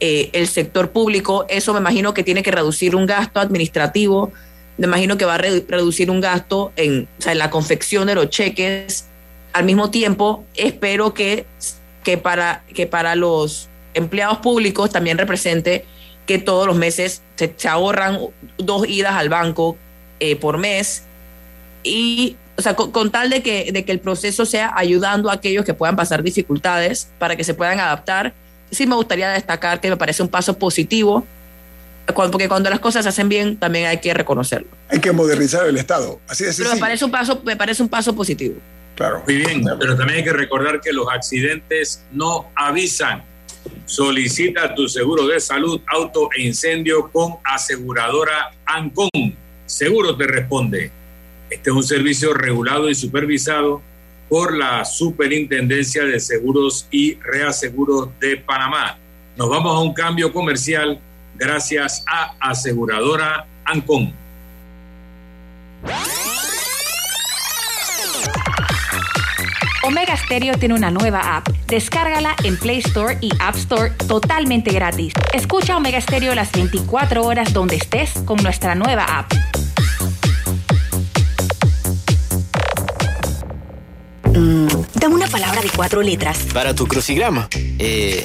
[0.01, 1.47] eh, el sector público.
[1.49, 4.31] Eso me imagino que tiene que reducir un gasto administrativo,
[4.77, 9.07] me imagino que va a reducir un gasto en, en la confección de los cheques.
[9.55, 11.47] Al mismo tiempo, espero que,
[12.03, 15.85] que, para, que para los empleados públicos también represente
[16.27, 18.19] que todos los meses se, ahorran
[18.59, 19.77] dos idas al banco
[20.21, 21.03] eh, por mes
[21.83, 25.65] y, o sea, con, tal de que, de que el proceso sea ayudando a aquellos
[25.65, 28.35] que puedan pasar dificultades para que se puedan adaptar,
[28.71, 31.27] sí me gustaría destacar que me parece un paso positivo,
[32.07, 34.69] porque cuando las cosas se hacen bien también hay que reconocerlo.
[34.89, 37.89] Hay que modernizar el Estado, así de Pero me parece un paso, me parece un
[37.89, 38.57] paso positivo.
[38.95, 39.23] Claro.
[39.27, 43.25] Muy bien, pero también hay que recordar que los accidentes no avisan.
[43.87, 49.37] Solicita tu seguro de salud, auto e incendio con aseguradora Ancon.
[49.67, 50.91] Seguro te responde.
[51.51, 53.83] Este es un servicio regulado y supervisado
[54.29, 58.99] por la Superintendencia de Seguros y Reaseguros de Panamá.
[59.37, 60.99] Nos vamos a un cambio comercial
[61.37, 64.15] gracias a Aseguradora Ancon.
[69.93, 71.51] Omega Stereo tiene una nueva app.
[71.67, 75.13] Descárgala en Play Store y App Store totalmente gratis.
[75.35, 79.31] Escucha Omega Stereo las 24 horas donde estés con nuestra nueva app.
[84.35, 86.39] Mm, dame una palabra de cuatro letras.
[86.55, 87.51] Para tu crucigrama.
[87.79, 88.25] Eh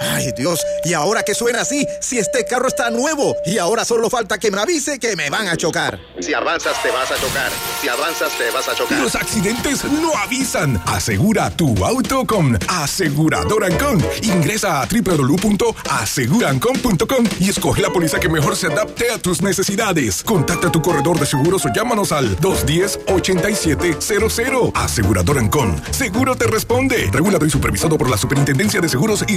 [0.00, 1.86] Ay, Dios, ¿y ahora qué suena así?
[2.00, 5.46] Si este carro está nuevo y ahora solo falta que me avise que me van
[5.48, 6.00] a chocar.
[6.20, 7.50] Si avanzas, te vas a chocar.
[7.82, 8.98] Si avanzas, te vas a chocar.
[8.98, 10.82] Los accidentes no avisan.
[10.86, 14.02] Asegura tu auto con Aseguradora Ancon.
[14.22, 20.22] Ingresa a www.asegurancon.com y escoge la póliza que mejor se adapte a tus necesidades.
[20.22, 24.72] Contacta a tu corredor de seguros o llámanos al 210-8700.
[24.74, 25.78] Aseguradora Ancon.
[25.90, 27.10] Seguro te responde.
[27.12, 29.36] Regulado y supervisado por la Superintendencia de Seguros y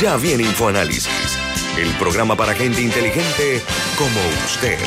[0.00, 1.08] Ya viene InfoAnálisis,
[1.76, 3.60] el programa para gente inteligente
[3.98, 4.78] como usted.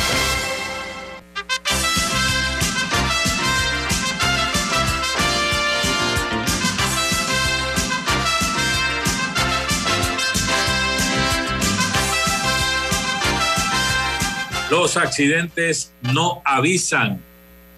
[14.76, 17.22] Los accidentes no avisan.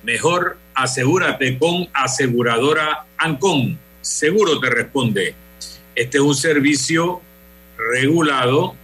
[0.03, 3.77] Mejor asegúrate con aseguradora Ancon.
[3.99, 5.35] Seguro te responde.
[5.93, 7.19] Este es un servicio
[7.77, 8.75] regulado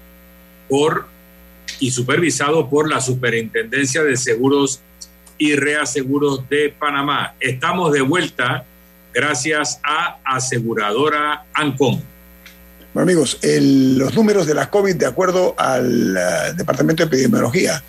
[0.67, 1.05] por
[1.79, 4.81] y supervisado por la Superintendencia de Seguros
[5.37, 7.35] y Reaseguros de Panamá.
[7.39, 8.65] Estamos de vuelta
[9.13, 12.03] gracias a aseguradora Ancon.
[12.93, 16.21] Bueno, amigos, los números de la COVID, de acuerdo al eh,
[16.57, 17.81] Departamento de Epidemiología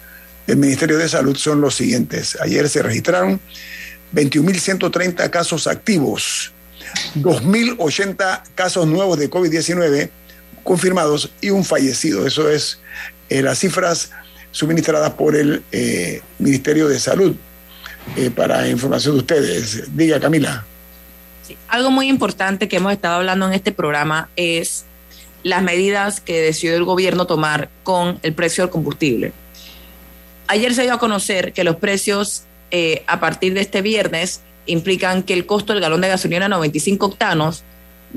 [0.46, 2.37] del Ministerio de Salud, son los siguientes.
[2.40, 3.40] Ayer se registraron
[4.14, 6.52] 21.130 casos activos,
[7.16, 10.11] 2.080 casos nuevos de COVID-19
[10.62, 12.26] confirmados y un fallecido.
[12.26, 12.81] Eso es
[13.28, 14.11] eh, las cifras
[14.50, 17.35] suministradas por el eh, Ministerio de Salud.
[18.16, 19.96] Eh, para información de ustedes.
[19.96, 20.64] Diga, Camila.
[21.68, 24.85] Algo muy importante que hemos estado hablando en este programa es
[25.42, 29.33] las medidas que decidió el gobierno tomar con el precio del combustible.
[30.52, 35.22] Ayer se dio a conocer que los precios eh, a partir de este viernes implican
[35.22, 37.64] que el costo del galón de gasolina 95 octanos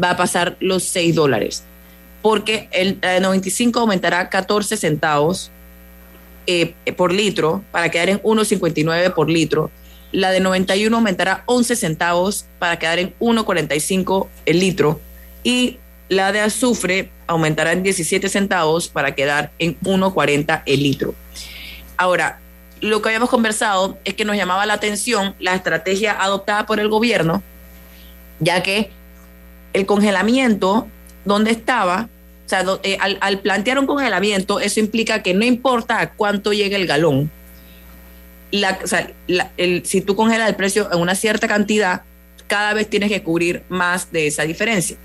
[0.03, 1.63] va a pasar los 6 dólares,
[2.21, 5.49] porque el eh, 95 aumentará 14 centavos
[6.45, 9.71] eh, por litro para quedar en 1.59 por litro.
[10.11, 14.99] La de 91 aumentará 11 centavos para quedar en 1.45 el litro.
[15.41, 15.77] Y
[16.09, 21.15] la de azufre aumentará en 17 centavos para quedar en 1.40 el litro.
[21.97, 22.39] Ahora,
[22.81, 26.89] lo que habíamos conversado es que nos llamaba la atención la estrategia adoptada por el
[26.89, 27.41] gobierno,
[28.39, 28.89] ya que
[29.73, 30.87] el congelamiento,
[31.23, 32.07] donde estaba,
[32.45, 36.75] o sea, eh, al, al plantear un congelamiento, eso implica que no importa cuánto llegue
[36.75, 37.31] el galón,
[38.83, 39.11] o sea,
[39.83, 42.03] si tú congelas el precio en una cierta cantidad,
[42.47, 44.95] cada vez tienes que cubrir más de esa diferencia.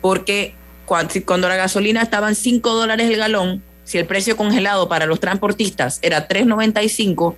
[0.00, 0.54] Porque
[0.86, 4.88] cuan- si- cuando la gasolina estaba en 5 dólares el galón, si el precio congelado
[4.88, 7.34] para los transportistas era 3.95,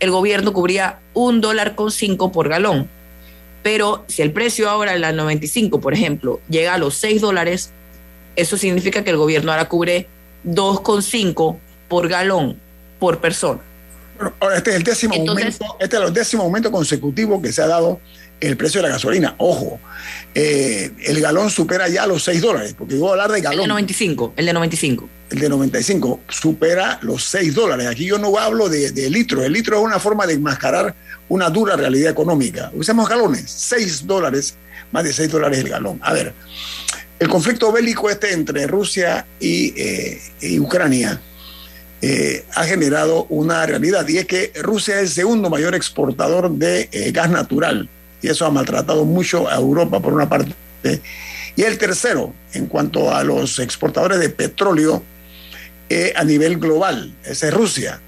[0.00, 2.88] el gobierno cubría un dólar con 5 por galón.
[3.62, 7.70] Pero si el precio ahora en la 95, por ejemplo, llega a los 6 dólares,
[8.36, 10.06] eso significa que el gobierno ahora cubre
[10.46, 11.56] 2,5
[11.88, 12.58] por galón
[12.98, 13.60] por persona.
[14.38, 17.62] Ahora, este es el décimo Entonces- aumento, este es el décimo aumento consecutivo que se
[17.62, 18.00] ha dado
[18.40, 19.34] el precio de la gasolina.
[19.38, 19.78] Ojo,
[20.34, 23.42] eh, el galón supera ya los 6 dólares, porque yo voy a hablar de El
[23.42, 23.68] de galón.
[23.68, 25.08] 95, el de 95.
[25.30, 27.86] El de 95 supera los 6 dólares.
[27.86, 29.44] Aquí yo no hablo de, de litro.
[29.44, 30.94] El litro es una forma de enmascarar
[31.28, 32.70] una dura realidad económica.
[32.74, 34.56] Usamos galones, 6 dólares,
[34.90, 36.00] más de 6 dólares el galón.
[36.02, 36.32] A ver,
[37.18, 41.20] el conflicto bélico este entre Rusia y, eh, y Ucrania
[42.02, 46.88] eh, ha generado una realidad y es que Rusia es el segundo mayor exportador de
[47.12, 47.90] gas natural
[48.22, 50.54] y eso ha maltratado mucho a Europa por una parte
[51.56, 55.02] y el tercero en cuanto a los exportadores de petróleo
[55.88, 58.00] eh, a nivel global, es Rusia.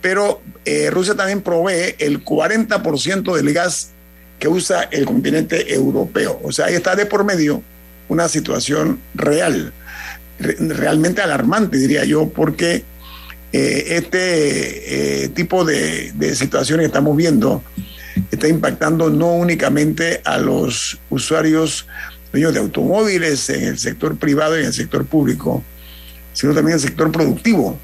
[0.00, 3.90] Pero eh, Rusia también provee el 40% del gas
[4.38, 6.40] que usa el continente europeo.
[6.42, 7.62] O sea, ahí está de por medio
[8.08, 9.72] una situación real,
[10.38, 12.82] re- realmente alarmante, diría yo, porque
[13.52, 17.62] eh, este tipo de, de situaciones que estamos viendo
[18.30, 21.86] está impactando no únicamente a los usuarios
[22.32, 25.64] dueños de automóviles en el sector privado y en el sector público,
[26.32, 27.78] sino también en el sector productivo,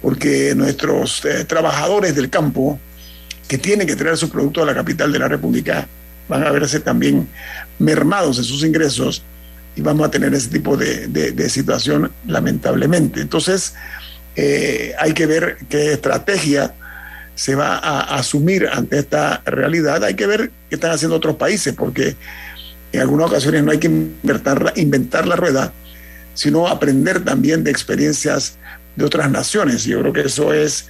[0.00, 2.78] porque nuestros eh, trabajadores del campo
[3.48, 5.88] que tienen que traer sus productos a la capital de la República
[6.28, 7.28] van a verse también
[7.80, 9.24] mermados en sus ingresos
[9.74, 13.20] y vamos a tener ese tipo de, de- de situación lamentablemente.
[13.20, 13.74] Entonces,
[14.36, 16.74] eh, hay que ver qué estrategia
[17.40, 20.04] se va a asumir ante esta realidad.
[20.04, 22.14] Hay que ver qué están haciendo otros países, porque
[22.92, 25.72] en algunas ocasiones no hay que inventar, la- inventar la rueda,
[26.34, 28.58] sino aprender también de experiencias
[28.94, 29.84] de otras naciones.
[29.84, 30.88] Yo creo que eso es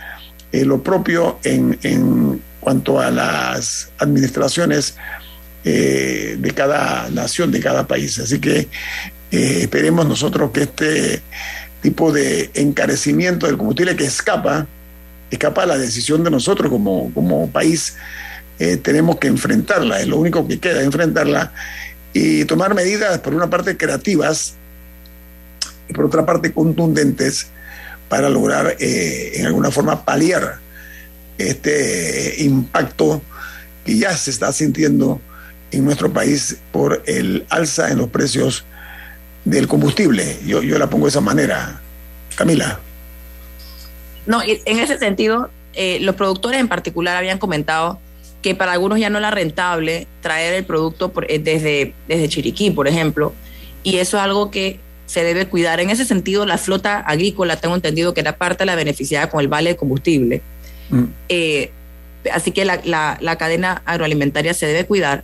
[0.50, 4.96] eh, lo propio en, en cuanto a las administraciones
[5.62, 8.18] eh, de cada nación, de cada país.
[8.18, 8.66] Así que
[9.30, 11.22] eh, esperemos nosotros que este
[11.80, 14.66] tipo de encarecimiento del combustible que escapa,
[15.30, 17.96] escapa a la decisión de nosotros como, como país,
[18.58, 21.52] eh, tenemos que enfrentarla, es lo único que queda, enfrentarla
[22.12, 24.54] y tomar medidas, por una parte, creativas
[25.88, 27.48] y por otra parte, contundentes
[28.08, 30.58] para lograr eh, en alguna forma paliar
[31.38, 33.22] este impacto
[33.84, 35.20] que ya se está sintiendo
[35.70, 38.64] en nuestro país por el alza en los precios
[39.44, 40.38] del combustible.
[40.44, 41.80] Yo, yo la pongo de esa manera.
[42.36, 42.80] Camila.
[44.26, 47.98] No, en ese sentido, eh, los productores en particular habían comentado
[48.42, 52.70] que para algunos ya no era rentable traer el producto por- eh, desde, desde Chiriquí,
[52.70, 53.34] por ejemplo,
[53.82, 55.80] y eso es algo que se debe cuidar.
[55.80, 59.40] En ese sentido, la flota agrícola, tengo entendido que era parte de la beneficiada con
[59.40, 60.40] el vale de combustible.
[61.28, 61.70] Eh,
[62.32, 65.22] así que la, la- la cadena agroalimentaria se debe cuidar,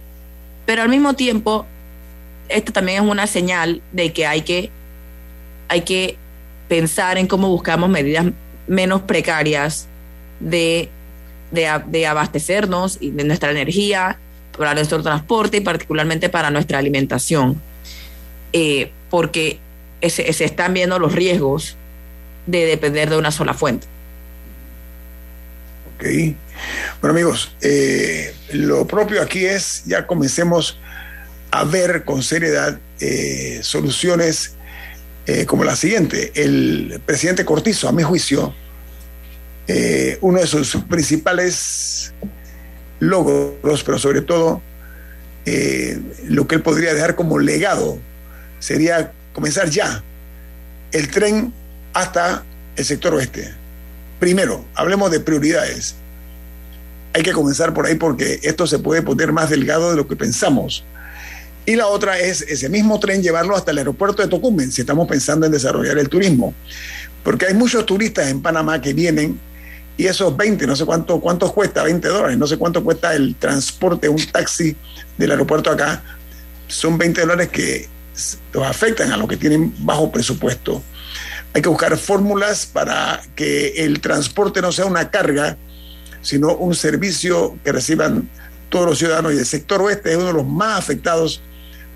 [0.64, 1.66] pero al mismo tiempo,
[2.48, 4.70] esto también es una señal de que hay que,
[5.68, 6.16] hay que
[6.68, 8.26] pensar en cómo buscamos medidas
[8.66, 9.86] menos precarias
[10.40, 10.88] de,
[11.50, 14.18] de, abastecernos y de nuestra energía,
[14.56, 17.60] para nuestro transporte y particularmente para nuestra alimentación,
[18.52, 19.58] Eh, porque
[20.00, 21.76] se, se están viendo los riesgos
[22.46, 23.86] de depender de una sola fuente.
[25.96, 26.04] Ok.
[27.00, 30.78] Bueno, amigos, eh, lo propio aquí es ya comencemos
[31.50, 34.55] a ver con seriedad eh, soluciones
[35.26, 36.32] eh, como la siguiente.
[36.34, 38.54] El presidente Cortizo, a mi juicio,
[39.66, 42.12] eh, uno de sus principales
[43.00, 44.62] logros, pero sobre todo
[45.44, 47.98] eh, lo que él podría dejar como legado
[48.60, 50.02] sería comenzar ya
[50.92, 51.52] el tren
[51.92, 52.44] hasta
[52.76, 53.52] el sector oeste.
[54.20, 55.96] Primero, hablemos de prioridades.
[57.12, 60.16] Hay que comenzar por ahí porque esto se puede poner más delgado de lo que
[60.16, 60.84] pensamos.
[61.66, 65.08] Y la otra es ese mismo tren llevarlo hasta el aeropuerto de Tocumen, si estamos
[65.08, 66.54] pensando en desarrollar el turismo.
[67.24, 69.40] Porque hay muchos turistas en Panamá que vienen
[69.96, 73.34] y esos 20, no sé cuánto, cuánto cuesta, 20 dólares, no sé cuánto cuesta el
[73.34, 74.76] transporte, un taxi
[75.16, 76.02] del aeropuerto acá,
[76.68, 77.88] son 20 dólares que
[78.52, 80.82] los afectan a los que tienen bajo presupuesto.
[81.52, 85.56] Hay que buscar fórmulas para que el transporte no sea una carga,
[86.20, 88.28] sino un servicio que reciban
[88.68, 89.32] todos los ciudadanos.
[89.32, 91.40] Y el sector oeste es uno de los más afectados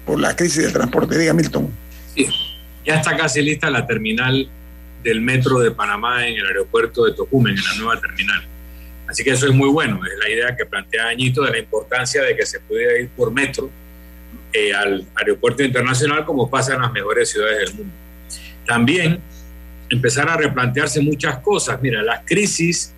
[0.04, 1.18] por la crisis del transporte.
[1.18, 1.70] Diga, Milton.
[2.14, 2.26] Sí,
[2.84, 4.48] ya está casi lista la terminal
[5.02, 8.42] del metro de Panamá en el aeropuerto de Tocumen, en la nueva terminal.
[9.06, 12.22] Así que eso es muy bueno, es la idea que plantea Añito de la importancia
[12.22, 13.68] de que se pudiera ir por metro
[14.52, 17.94] eh, al aeropuerto internacional como pasa en las mejores ciudades del mundo.
[18.66, 19.20] También
[19.88, 21.80] empezar a replantearse muchas cosas.
[21.82, 22.94] Mira, las crisis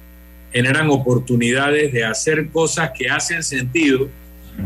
[0.52, 4.10] generan oportunidades de hacer cosas que hacen sentido,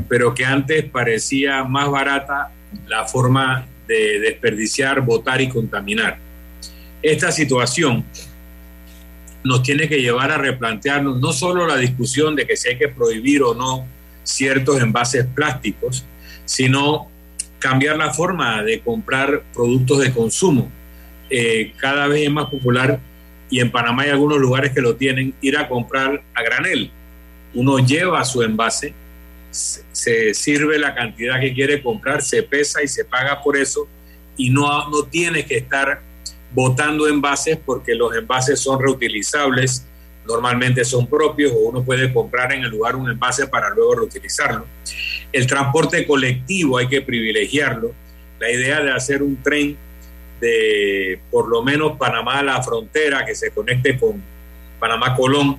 [0.08, 2.50] pero que antes parecía más barata
[2.86, 6.18] la forma de desperdiciar, votar y contaminar.
[7.02, 8.04] Esta situación
[9.44, 12.88] nos tiene que llevar a replantearnos no solo la discusión de que si hay que
[12.88, 13.86] prohibir o no
[14.24, 16.04] ciertos envases plásticos,
[16.44, 17.08] sino
[17.58, 20.70] cambiar la forma de comprar productos de consumo.
[21.30, 23.00] Eh, cada vez es más popular
[23.48, 26.90] y en Panamá hay algunos lugares que lo tienen, ir a comprar a granel.
[27.54, 28.92] Uno lleva su envase,
[29.56, 33.88] se sirve la cantidad que quiere comprar, se pesa y se paga por eso
[34.36, 36.00] y no, no tiene que estar
[36.52, 39.86] botando envases porque los envases son reutilizables,
[40.26, 44.66] normalmente son propios o uno puede comprar en el lugar un envase para luego reutilizarlo.
[45.32, 47.92] El transporte colectivo hay que privilegiarlo.
[48.38, 49.76] La idea de hacer un tren
[50.40, 54.22] de por lo menos Panamá a la frontera que se conecte con
[54.78, 55.58] Panamá Colón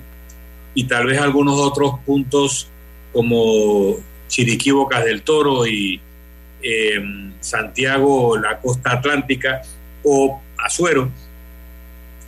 [0.74, 2.68] y tal vez algunos otros puntos
[3.12, 3.96] como
[4.28, 6.00] Chiriquí Bocas del Toro y
[6.62, 7.00] eh,
[7.40, 9.62] Santiago la costa atlántica
[10.02, 11.10] o Azuero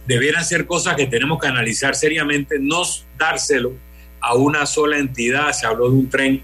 [0.07, 2.83] debieran ser cosas que tenemos que analizar seriamente, no
[3.17, 3.73] dárselo
[4.21, 5.53] a una sola entidad.
[5.53, 6.43] Se habló de un tren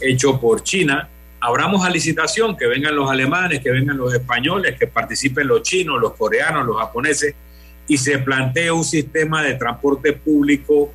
[0.00, 1.08] hecho por China.
[1.40, 6.00] Abramos a licitación, que vengan los alemanes, que vengan los españoles, que participen los chinos,
[6.00, 7.34] los coreanos, los japoneses,
[7.86, 10.92] y se plantee un sistema de transporte público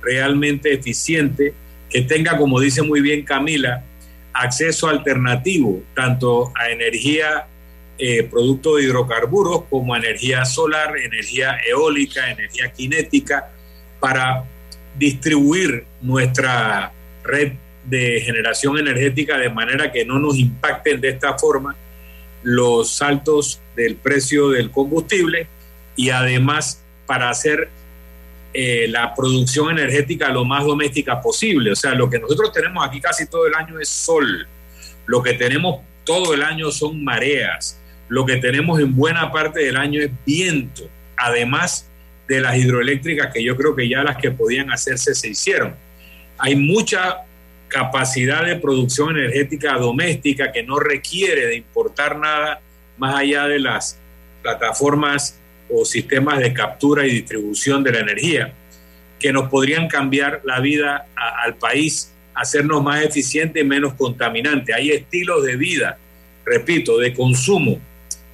[0.00, 1.54] realmente eficiente,
[1.92, 3.84] que tenga, como dice muy bien Camila,
[4.32, 7.46] acceso alternativo, tanto a energía
[7.98, 13.50] eh, producto de hidrocarburos como energía solar, energía eólica, energía cinética,
[14.00, 14.44] para
[14.98, 17.52] distribuir nuestra red
[17.84, 21.76] de generación energética de manera que no nos impacten de esta forma
[22.42, 25.46] los saltos del precio del combustible
[25.94, 27.68] y además para hacer
[28.54, 31.72] eh, la producción energética lo más doméstica posible.
[31.72, 34.46] O sea, lo que nosotros tenemos aquí casi todo el año es sol,
[35.06, 39.76] lo que tenemos todo el año son mareas, lo que tenemos en buena parte del
[39.76, 41.88] año es viento, además
[42.28, 45.74] de las hidroeléctricas que yo creo que ya las que podían hacerse se hicieron.
[46.38, 47.18] Hay mucha
[47.68, 52.60] capacidad de producción energética doméstica que no requiere de importar nada
[52.98, 53.98] más allá de las
[54.42, 55.40] plataformas
[55.72, 58.52] o sistemas de captura y distribución de la energía,
[59.18, 64.74] que nos podrían cambiar la vida al país, hacernos más eficiente y menos contaminante.
[64.74, 65.98] Hay estilos de vida,
[66.44, 67.80] repito, de consumo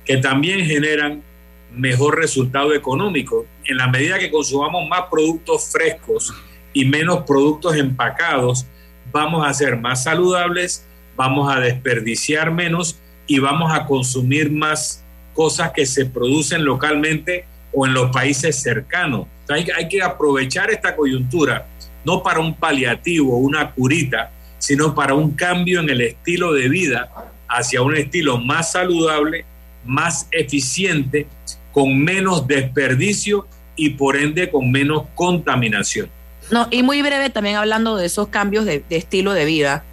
[0.04, 1.22] que también generan
[1.70, 3.46] mejor resultado económico.
[3.64, 6.32] En la medida que consumamos más productos frescos
[6.72, 8.66] y menos productos empacados,
[9.12, 15.04] vamos a ser más saludables, vamos a desperdiciar menos y vamos a consumir más
[15.38, 19.28] cosas que se producen localmente o en los países cercanos.
[19.48, 21.64] Hay, hay que aprovechar esta coyuntura,
[22.04, 27.08] no para un paliativo, una curita, sino para un cambio en el estilo de vida
[27.48, 29.44] hacia un estilo más saludable,
[29.84, 31.28] más eficiente,
[31.70, 36.10] con menos desperdicio y por ende con menos contaminación.
[36.50, 39.84] No, y muy breve también hablando de esos cambios de, estilo de vida,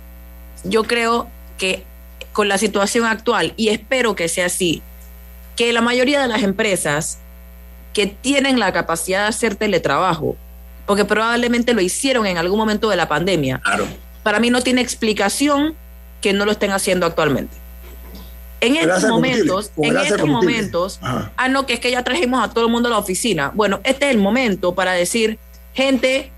[0.64, 1.30] yo creo
[1.60, 1.84] que
[2.34, 4.82] con la situación actual, y espero que sea así,
[5.56, 7.20] que la mayoría de las empresas
[7.93, 10.36] que tienen la capacidad de hacer teletrabajo,
[10.86, 13.62] porque probablemente lo hicieron en algún momento de la pandemia,
[14.24, 15.76] para mí no tiene explicación
[16.22, 17.56] que no lo estén haciendo actualmente.
[18.62, 22.66] En estos momentos, en estos momentos, ah, no, que es que ya trajimos a todo
[22.66, 23.51] el mundo a la oficina.
[23.53, 25.38] Bueno, este es el momento para decir,
[25.74, 26.32] gente,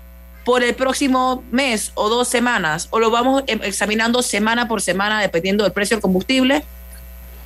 [0.44, 5.20] por el próximo mes o dos semanas, o lo vamos em, examinando semana por semana,
[5.20, 6.64] dependiendo del precio del combustible,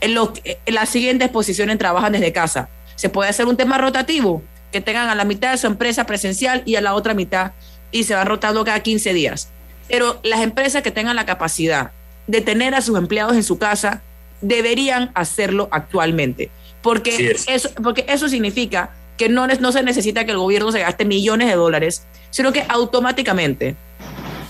[0.03, 2.69] en, en las siguientes posiciones trabajan desde casa.
[2.97, 6.63] Se puede hacer un tema rotativo, que tengan a la mitad de su empresa presencial
[6.67, 7.53] y a la otra mitad,
[7.91, 9.51] y se van rotando cada 15 días.
[9.89, 11.93] Pero las empresas que tengan la capacidad
[12.27, 14.03] de tener a sus empleados en su casa,
[14.41, 16.51] deberían hacerlo actualmente.
[16.83, 21.05] Porque, eso, porque eso significa que no, no se necesita que el gobierno se gaste
[21.05, 23.77] millones de dólares, sino que automáticamente,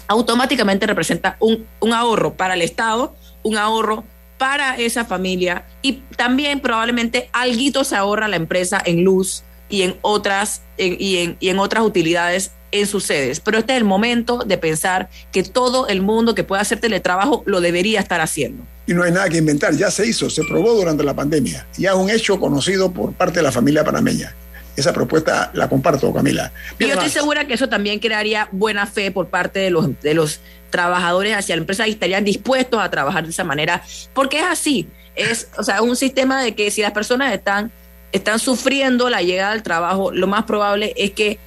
[0.06, 4.04] automáticamente representa un, un ahorro para el Estado, un ahorro
[4.42, 9.94] para esa familia y también probablemente algo se ahorra la empresa en luz y en
[10.02, 13.38] otras, y, en, y en otras utilidades en sus sedes.
[13.38, 17.44] Pero este es el momento de pensar que todo el mundo que pueda hacer teletrabajo
[17.46, 18.64] lo debería estar haciendo.
[18.84, 21.90] Y no hay nada que inventar, ya se hizo, se probó durante la pandemia, ya
[21.90, 24.34] es un hecho conocido por parte de la familia panameña.
[24.74, 26.50] Esa propuesta la comparto, Camila.
[26.80, 30.14] y yo estoy segura que eso también crearía buena fe por parte de los, de
[30.14, 30.40] los
[30.72, 34.88] trabajadores hacia la empresa y estarían dispuestos a trabajar de esa manera, porque es así,
[35.14, 37.70] es o sea, un sistema de que si las personas están,
[38.10, 41.38] están sufriendo la llegada al trabajo, lo más probable es que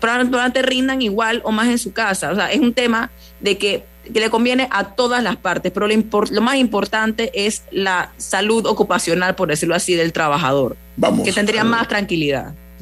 [0.00, 2.30] probablemente rindan igual o más en su casa.
[2.30, 6.42] O sea, es un tema de que, le conviene a todas las partes, pero lo,
[6.42, 11.88] más importante es la salud ocupacional, por decirlo así, del trabajador, Vamos, que tendría más
[11.88, 12.52] tranquilidad.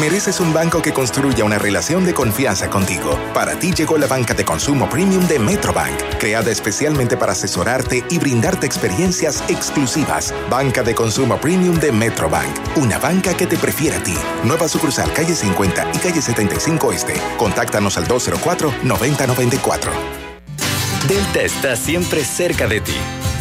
[0.00, 3.16] Mereces un banco que construya una relación de confianza contigo.
[3.32, 8.18] Para ti llegó la banca de consumo premium de Metrobank, creada especialmente para asesorarte y
[8.18, 10.34] brindarte experiencias exclusivas.
[10.50, 14.16] Banca de consumo premium de Metrobank, una banca que te prefiere a ti.
[14.42, 17.14] Nueva sucursal calle 50 y calle 75 Este.
[17.38, 19.90] Contáctanos al 204-9094.
[21.06, 22.96] Delta está siempre cerca de ti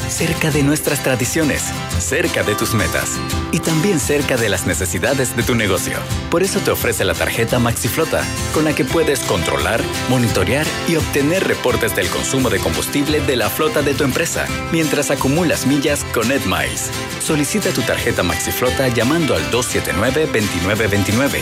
[0.09, 3.19] cerca de nuestras tradiciones, cerca de tus metas
[3.51, 5.97] y también cerca de las necesidades de tu negocio.
[6.29, 8.23] Por eso te ofrece la tarjeta MaxiFlota,
[8.53, 13.49] con la que puedes controlar, monitorear y obtener reportes del consumo de combustible de la
[13.49, 16.89] flota de tu empresa, mientras acumulas millas con EdMiles.
[17.21, 21.41] Solicita tu tarjeta MaxiFlota llamando al 279-2929.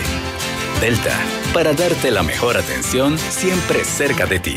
[0.80, 1.18] Delta,
[1.54, 4.56] para darte la mejor atención siempre cerca de ti.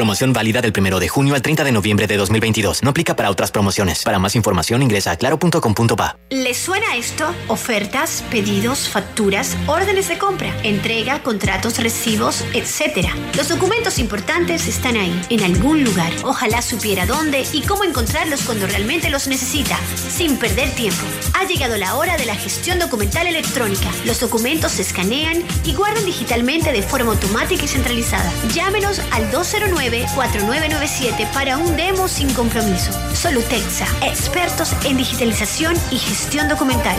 [0.00, 2.82] Promoción válida del 1 de junio al 30 de noviembre de 2022.
[2.82, 4.02] No aplica para otras promociones.
[4.02, 6.16] Para más información ingresa a claro.com.pa.
[6.30, 7.34] ¿Les suena esto?
[7.48, 13.08] Ofertas, pedidos, facturas, órdenes de compra, entrega, contratos, recibos, etc.
[13.36, 16.10] Los documentos importantes están ahí, en algún lugar.
[16.24, 21.04] Ojalá supiera dónde y cómo encontrarlos cuando realmente los necesita, sin perder tiempo.
[21.34, 23.90] Ha llegado la hora de la gestión documental electrónica.
[24.06, 28.32] Los documentos se escanean y guardan digitalmente de forma automática y centralizada.
[28.54, 32.92] Llámenos al 209 4997 para un demo sin compromiso.
[33.14, 36.96] Solutexa, expertos en digitalización y gestión documental.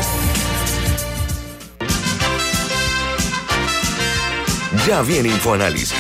[4.86, 5.94] Ya viene InfoAnálisis,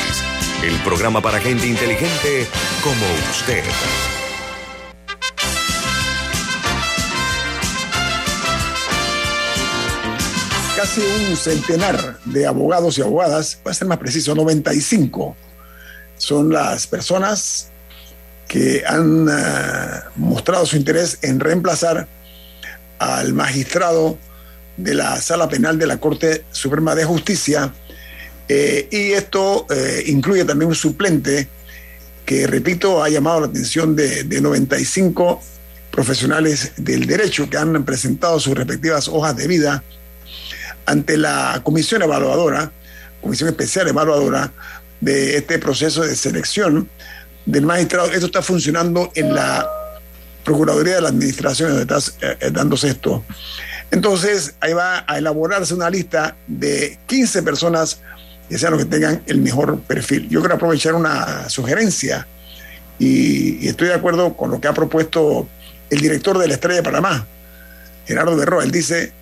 [0.64, 2.48] el programa para gente inteligente
[2.84, 3.64] como usted.
[10.76, 15.38] Casi un centenar de abogados y abogadas, puede ser más preciso, 95
[16.22, 17.72] son las personas
[18.48, 22.08] que han eh, mostrado su interés en reemplazar
[23.00, 24.20] al magistrado
[24.78, 27.74] de la Sala Penal de la Corte Suprema de Justicia.
[28.48, 31.48] Eh, y esto eh, incluye también un suplente
[32.24, 35.42] que, repito, ha llamado la atención de, de 95
[35.90, 39.84] profesionales del derecho que han presentado sus respectivas hojas de vida
[40.86, 42.72] ante la comisión evaluadora,
[43.22, 44.52] comisión especial evaluadora,
[45.02, 46.90] de este proceso de selección
[47.46, 48.12] del magistrado.
[48.12, 49.68] Esto está funcionando en la
[50.44, 53.24] Procuraduría de la Administración donde está eh, eh, dándose esto.
[53.92, 58.00] Entonces, ahí va a elaborarse una lista de 15 personas
[58.50, 60.28] que sean los que tengan el mejor perfil.
[60.30, 62.28] Yo quiero aprovechar una sugerencia
[63.00, 65.48] y, estoy de acuerdo con lo que ha propuesto
[65.90, 67.28] el director de la Estrella de Panamá,
[68.06, 68.64] Gerardo Berroa.
[68.64, 69.14] Él dice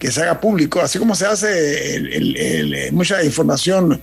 [0.00, 4.00] que se haga público, así como se hace mucha información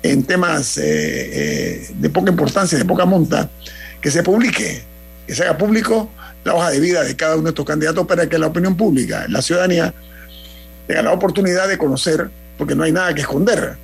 [0.00, 3.50] en temas eh, eh, de poca importancia, de poca monta,
[4.00, 4.80] que se publique,
[5.26, 6.08] que se haga público
[6.44, 9.26] la hoja de vida de cada uno de estos candidatos para que la opinión pública,
[9.28, 9.92] la ciudadanía,
[10.86, 13.76] tenga la oportunidad de conocer, porque no hay nada que esconder,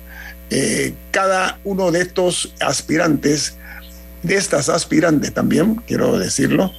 [0.49, 3.57] eh, cada uno de estos aspirantes,
[4.23, 6.71] de estas aspirantes también, quiero decirlo,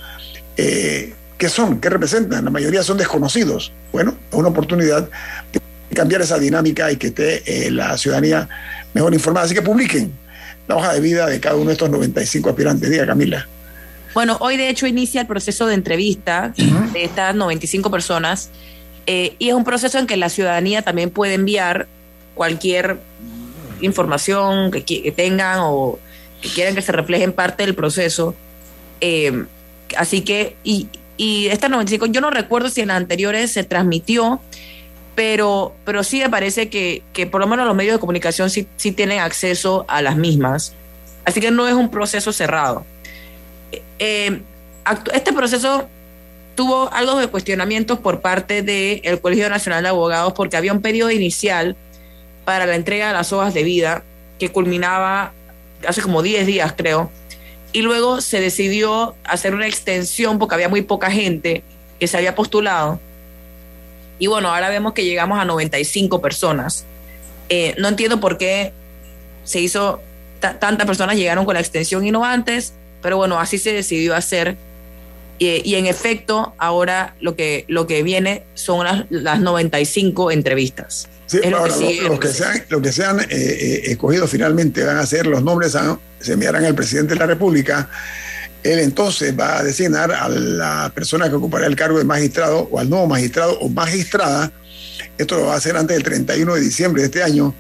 [1.39, 1.81] ¿qué son?
[1.81, 2.45] ¿Qué representan?
[2.45, 3.73] La mayoría son desconocidos.
[3.93, 5.09] Bueno, es una oportunidad
[5.53, 5.61] de
[5.95, 8.49] cambiar esa dinámica y que esté la ciudadanía
[8.93, 9.47] mejor informada.
[9.47, 10.13] Así que publiquen
[10.67, 12.91] la hoja de vida de cada uno de estos 95 aspirantes.
[12.91, 13.49] Diga, Camila.
[14.15, 18.51] Bueno, hoy de hecho inicia el proceso de entrevista de estas 95 personas
[19.07, 21.87] eh, y es un proceso en que la ciudadanía también puede enviar
[22.35, 22.99] cualquier
[23.81, 25.99] información que, tengan o
[26.43, 28.35] que quieren que se refleje en parte del proceso.
[29.01, 29.45] Eh,
[29.97, 34.41] así que, y, y esta 95, yo no recuerdo si en anteriores se transmitió,
[35.15, 38.69] pero, pero sí me parece que, que por lo menos los medios de comunicación sí,
[38.77, 40.73] sí tienen acceso a las mismas.
[41.25, 42.87] Así que no es un proceso cerrado.
[43.99, 44.41] Eh,
[45.13, 45.89] este proceso
[46.55, 51.11] tuvo algo de cuestionamientos por parte del Colegio Nacional de Abogados porque había un periodo
[51.11, 51.77] inicial
[52.45, 54.05] para la entrega de las hojas de vida
[54.39, 55.33] que culminaba
[55.87, 57.11] hace como 10 días, creo.
[57.73, 61.63] Y luego se decidió hacer una extensión porque había muy poca gente
[62.01, 63.01] que se había postulado.
[64.19, 66.85] Y bueno, ahora vemos que llegamos a 95 personas.
[67.49, 68.73] Eh, no entiendo por qué
[69.45, 70.01] se hizo,
[70.41, 74.57] tantas personas llegaron con la extensión y no antes, pero bueno, así se decidió hacer.
[75.39, 81.09] Y, en efecto, ahora lo que, lo que viene son las, las 95 entrevistas.
[81.27, 85.27] Sí, ahora, los, que sean, lo que sean eh, eh, escogidos finalmente van a ser
[85.27, 85.77] los nombres,
[86.21, 87.89] se enviarán al presidente de la República.
[88.63, 92.79] Él entonces va a designar a la persona que ocupará el cargo de magistrado o
[92.79, 94.51] al nuevo magistrado o magistrada.
[95.17, 97.55] Esto lo va a hacer antes del 31 de diciembre de este año,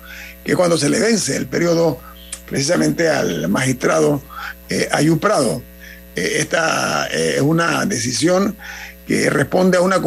[0.45, 2.01] que es cuando se le vence el periodo
[2.49, 4.23] precisamente al magistrado
[4.69, 4.89] eh,
[5.21, 5.63] Prado.
[6.19, 8.57] Eh, esta es una decisión
[9.07, 9.99] que responde a una,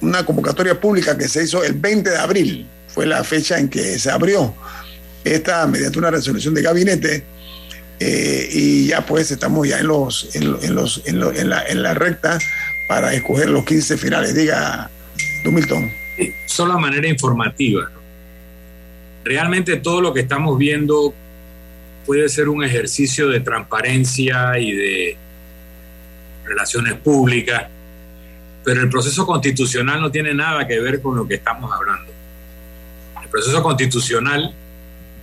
[0.00, 3.98] una convocatoria pública que se hizo el 20 de abril fue la fecha en que
[3.98, 4.54] se abrió
[5.24, 7.24] esta mediante una resolución de gabinete
[7.98, 12.38] eh, y ya pues estamos ya en los en, los en, la, en la recta
[12.88, 14.34] para escoger los 15 finales.
[14.34, 14.88] Diga,
[15.44, 15.90] Milton.
[16.46, 17.90] Solo manera informativa.
[19.24, 21.12] Realmente todo lo que estamos viendo
[22.04, 25.16] puede ser un ejercicio de transparencia y de
[26.46, 27.66] relaciones públicas,
[28.64, 32.12] pero el proceso constitucional no tiene nada que ver con lo que estamos hablando.
[33.22, 34.54] El proceso constitucional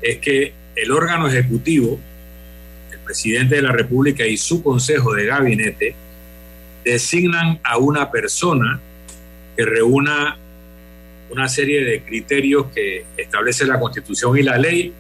[0.02, 2.00] es que el órgano ejecutivo,
[2.92, 5.96] el presidente de la República y su consejo de gabinete
[6.84, 8.80] designan a una persona
[9.56, 10.38] que reúna
[11.30, 14.94] una serie de criterios que establece la Constitución y la ley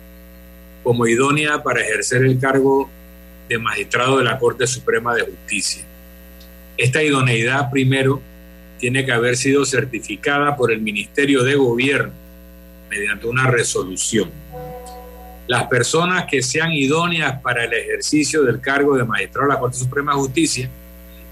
[0.84, 2.90] como idónea para ejercer el cargo
[3.48, 5.84] de magistrado de la Corte Suprema de Justicia.
[6.78, 8.22] Esta idoneidad primero
[8.80, 12.12] tiene que haber sido certificada por el Ministerio de Gobierno
[12.90, 14.30] mediante una resolución.
[15.48, 19.78] Las personas que sean idóneas para el ejercicio del cargo de magistrado de la Corte
[19.78, 20.70] Suprema de Justicia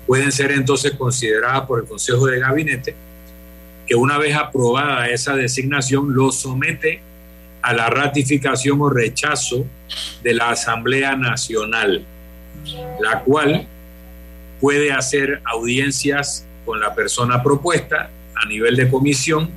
[0.06, 2.96] pueden ser entonces consideradas por el Consejo de Gabinete,
[3.88, 7.02] que una vez aprobada esa designación lo somete
[7.62, 9.66] a la ratificación o rechazo
[10.24, 12.04] de la Asamblea Nacional,
[13.00, 13.68] la cual
[14.62, 19.50] puede hacer audiencias con la persona propuesta a nivel de comisión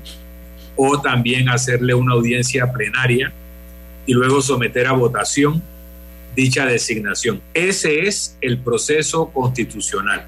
[0.74, 3.32] o también hacerle una audiencia plenaria
[4.06, 5.62] y luego someter a votación
[6.34, 7.40] dicha designación.
[7.52, 10.26] Ese es el proceso constitucional.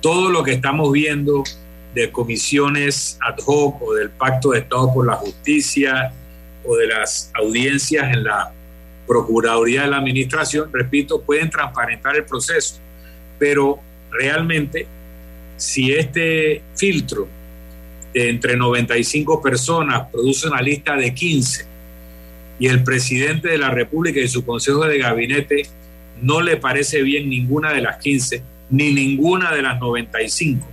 [0.00, 1.44] Todo lo que estamos viendo
[1.94, 6.12] de comisiones ad hoc o del Pacto de Estado por la Justicia
[6.64, 8.52] o de las audiencias en la
[9.06, 12.80] Procuraduría de la Administración, repito, pueden transparentar el proceso,
[13.38, 13.78] pero
[14.10, 14.86] realmente
[15.56, 17.28] si este filtro
[18.14, 21.66] entre 95 personas produce una lista de 15
[22.58, 25.66] y el presidente de la República y su consejo de gabinete
[26.22, 30.66] no le parece bien ninguna de las 15 ni ninguna de las 95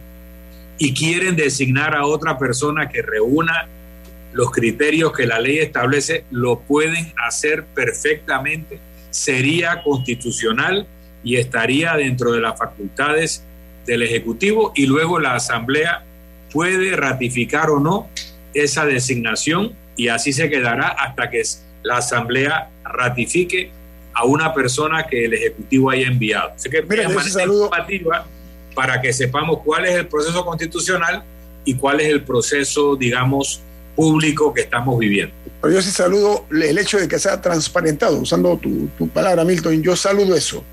[0.78, 3.68] y quieren designar a otra persona que reúna
[4.34, 8.80] los criterios que la ley establece, lo pueden hacer perfectamente,
[9.12, 10.88] sería constitucional
[11.24, 13.44] y estaría dentro de las facultades
[13.86, 16.04] del Ejecutivo y luego la Asamblea
[16.52, 18.10] puede ratificar o no
[18.54, 21.42] esa designación y así se quedará hasta que
[21.84, 23.72] la Asamblea ratifique
[24.14, 26.52] a una persona que el Ejecutivo haya enviado.
[26.56, 28.26] Así que Mira, informativa
[28.76, 31.24] para que sepamos cuál es el proceso constitucional
[31.66, 33.62] y cuál es el proceso, digamos,
[33.96, 35.34] público que estamos viviendo.
[35.62, 39.96] Pero yo sí saludo el hecho de que sea transparentado, usando tu, palabra, Milton, yo
[39.96, 40.64] saludo eso.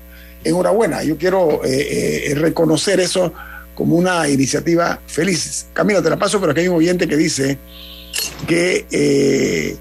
[0.43, 3.33] Enhorabuena, yo quiero eh, eh, reconocer eso
[3.75, 5.67] como una iniciativa feliz.
[5.73, 7.57] Camila, te la paso, pero aquí hay un oyente que dice
[8.47, 9.75] que eh,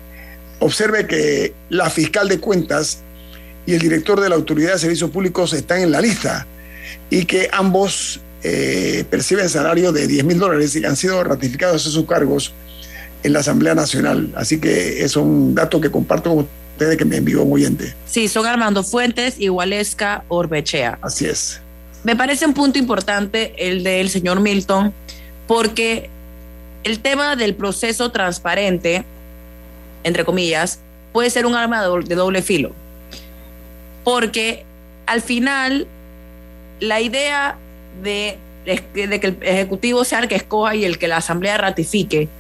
[0.61, 2.99] observe que la fiscal de cuentas
[3.67, 6.47] y el director de la Autoridad de Servicios Públicos están en la lista
[7.09, 12.05] y que ambos eh, perciben salario de 10 mil dólares y han sido ratificados esos
[12.07, 12.53] cargos
[13.23, 14.33] en la Asamblea Nacional.
[14.35, 16.49] Así que es un dato que comparto con
[16.81, 17.95] ustedes que me envió un oyente.
[18.07, 20.99] Sí, son Armando Fuentes y Waleska Orbechea.
[21.03, 21.61] Así es.
[22.05, 24.95] Me parece un punto importante el del señor Milton,
[25.47, 26.09] porque
[26.83, 29.05] el tema del proceso transparente,
[30.05, 30.81] entre comillas,
[31.13, 32.73] puede ser un arma de doble filo.
[34.03, 34.65] Porque
[35.05, 35.87] al final,
[36.81, 37.59] la idea
[38.03, 42.31] de, de que el Ejecutivo sea el que escoja y el que la Asamblea ratifique,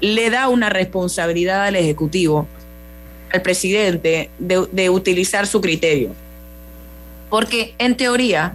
[0.00, 2.48] le da una responsabilidad al Ejecutivo,
[3.32, 6.14] al presidente, de, utilizar su criterio.
[7.28, 8.52] Porque en teoría,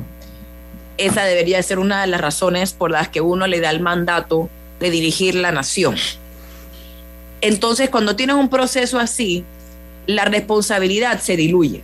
[0.97, 4.49] esa debería ser una de las razones por las que uno le da el mandato
[4.79, 5.95] de dirigir la nación.
[7.41, 9.45] Entonces, cuando tienes un proceso así,
[10.07, 11.81] la responsabilidad se diluye.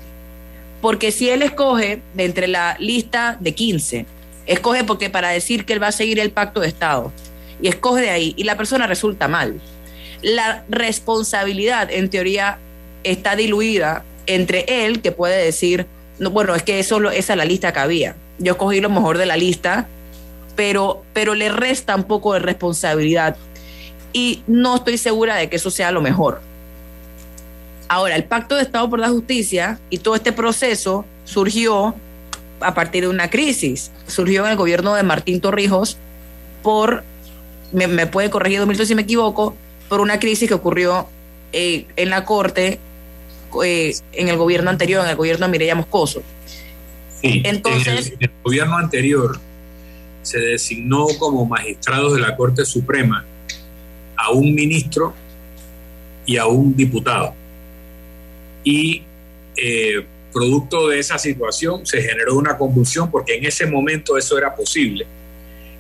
[0.81, 4.05] Porque si él escoge de entre la lista de 15,
[4.47, 7.11] escoge porque para decir que él va a seguir el pacto de Estado,
[7.61, 9.61] y escoge de ahí, y la persona resulta mal,
[10.21, 12.57] la responsabilidad en teoría
[13.03, 15.87] está diluida entre él, que puede decir,
[16.19, 18.15] no, bueno, es que eso, esa es la lista que había.
[18.37, 19.87] Yo escogí lo mejor de la lista,
[20.55, 23.35] pero, pero le resta un poco de responsabilidad.
[24.13, 26.41] Y no estoy segura de que eso sea lo mejor.
[27.87, 31.95] Ahora, el Pacto de Estado por la Justicia y todo este proceso surgió
[32.59, 33.91] a partir de una crisis.
[34.07, 35.97] Surgió en el gobierno de Martín Torrijos
[36.63, 37.03] por,
[37.71, 39.55] me, puede corregir Milton si me equivoco,
[39.89, 41.07] por una crisis que ocurrió
[41.51, 42.79] eh, en la Corte
[43.63, 46.23] eh, en el gobierno anterior, en el gobierno de Mireya Moscoso.
[47.21, 49.39] Sí, Entonces, en el, gobierno anterior
[50.21, 53.25] se designó como magistrados de la Corte Suprema
[54.15, 55.13] a un ministro
[56.25, 57.33] y a un diputado.
[58.63, 59.03] Y
[59.55, 64.55] eh, producto de esa situación se generó una convulsión porque en ese momento eso era
[64.55, 65.05] posible.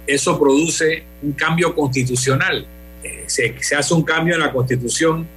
[0.05, 2.65] Eso produce un cambio constitucional.
[3.03, 5.27] Eh, se, se hace un cambio en la constitución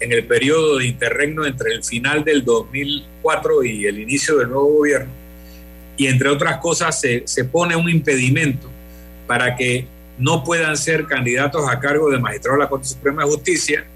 [0.00, 4.66] en el periodo de interregno entre el final del 2004 y el inicio del nuevo
[4.66, 5.12] gobierno.
[5.96, 8.68] Y entre otras cosas se, se pone un impedimento
[9.26, 9.86] para que
[10.18, 13.86] no puedan ser candidatos a cargo de magistrado de la Corte Suprema de Justicia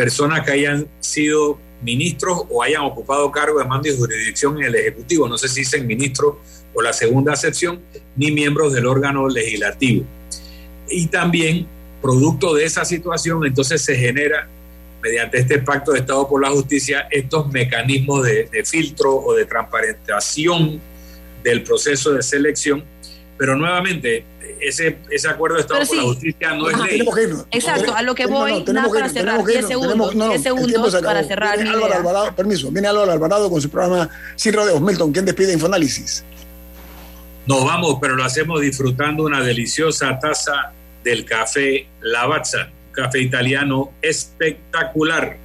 [0.00, 4.74] personas que hayan sido ministros o hayan ocupado cargo de mando y jurisdicción en el
[4.74, 6.40] Ejecutivo, no sé si dicen ministro
[6.72, 7.80] o la segunda sección,
[8.16, 10.06] ni miembros del órgano legislativo.
[10.88, 11.66] Y también,
[12.00, 14.48] producto de esa situación, entonces se genera
[15.02, 20.80] mediante este pacto de Estado por la Justicia, estos mecanismos de, filtro o de transparentación
[21.42, 22.84] del proceso de selección.
[23.38, 24.24] Pero nuevamente,
[24.60, 27.02] ese, ese acuerdo de Estado por la Justicia no es ley.
[27.50, 31.56] Exacto, a lo que voy, nada para cerrar, 10 segundos, 10 segundos para cerrar.
[31.56, 34.80] Viene Álvaro Alvarado, permiso, viene Álvaro Alvarado con su programa Sin Rodeos.
[34.80, 36.24] Milton, ¿quién despide Infoanálisis?
[37.46, 40.72] Nos vamos, pero lo hacemos disfrutando una deliciosa taza
[41.02, 45.36] del café Lavazza café italiano espectacular.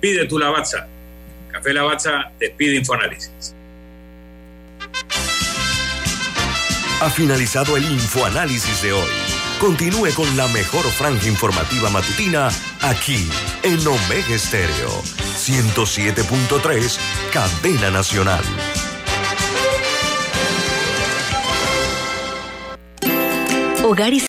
[0.00, 0.86] Pide tu Lavazza.
[1.50, 3.54] Café Lavazza despide Infoanálisis.
[7.00, 9.10] Ha finalizado el Infoanálisis de hoy.
[9.60, 12.48] Continúe con la mejor franja informativa matutina
[12.80, 13.28] aquí
[13.62, 15.02] en Omega Estéreo
[15.36, 16.98] 107.3,
[17.32, 18.44] Cadena Nacional.
[23.84, 24.20] Hogar y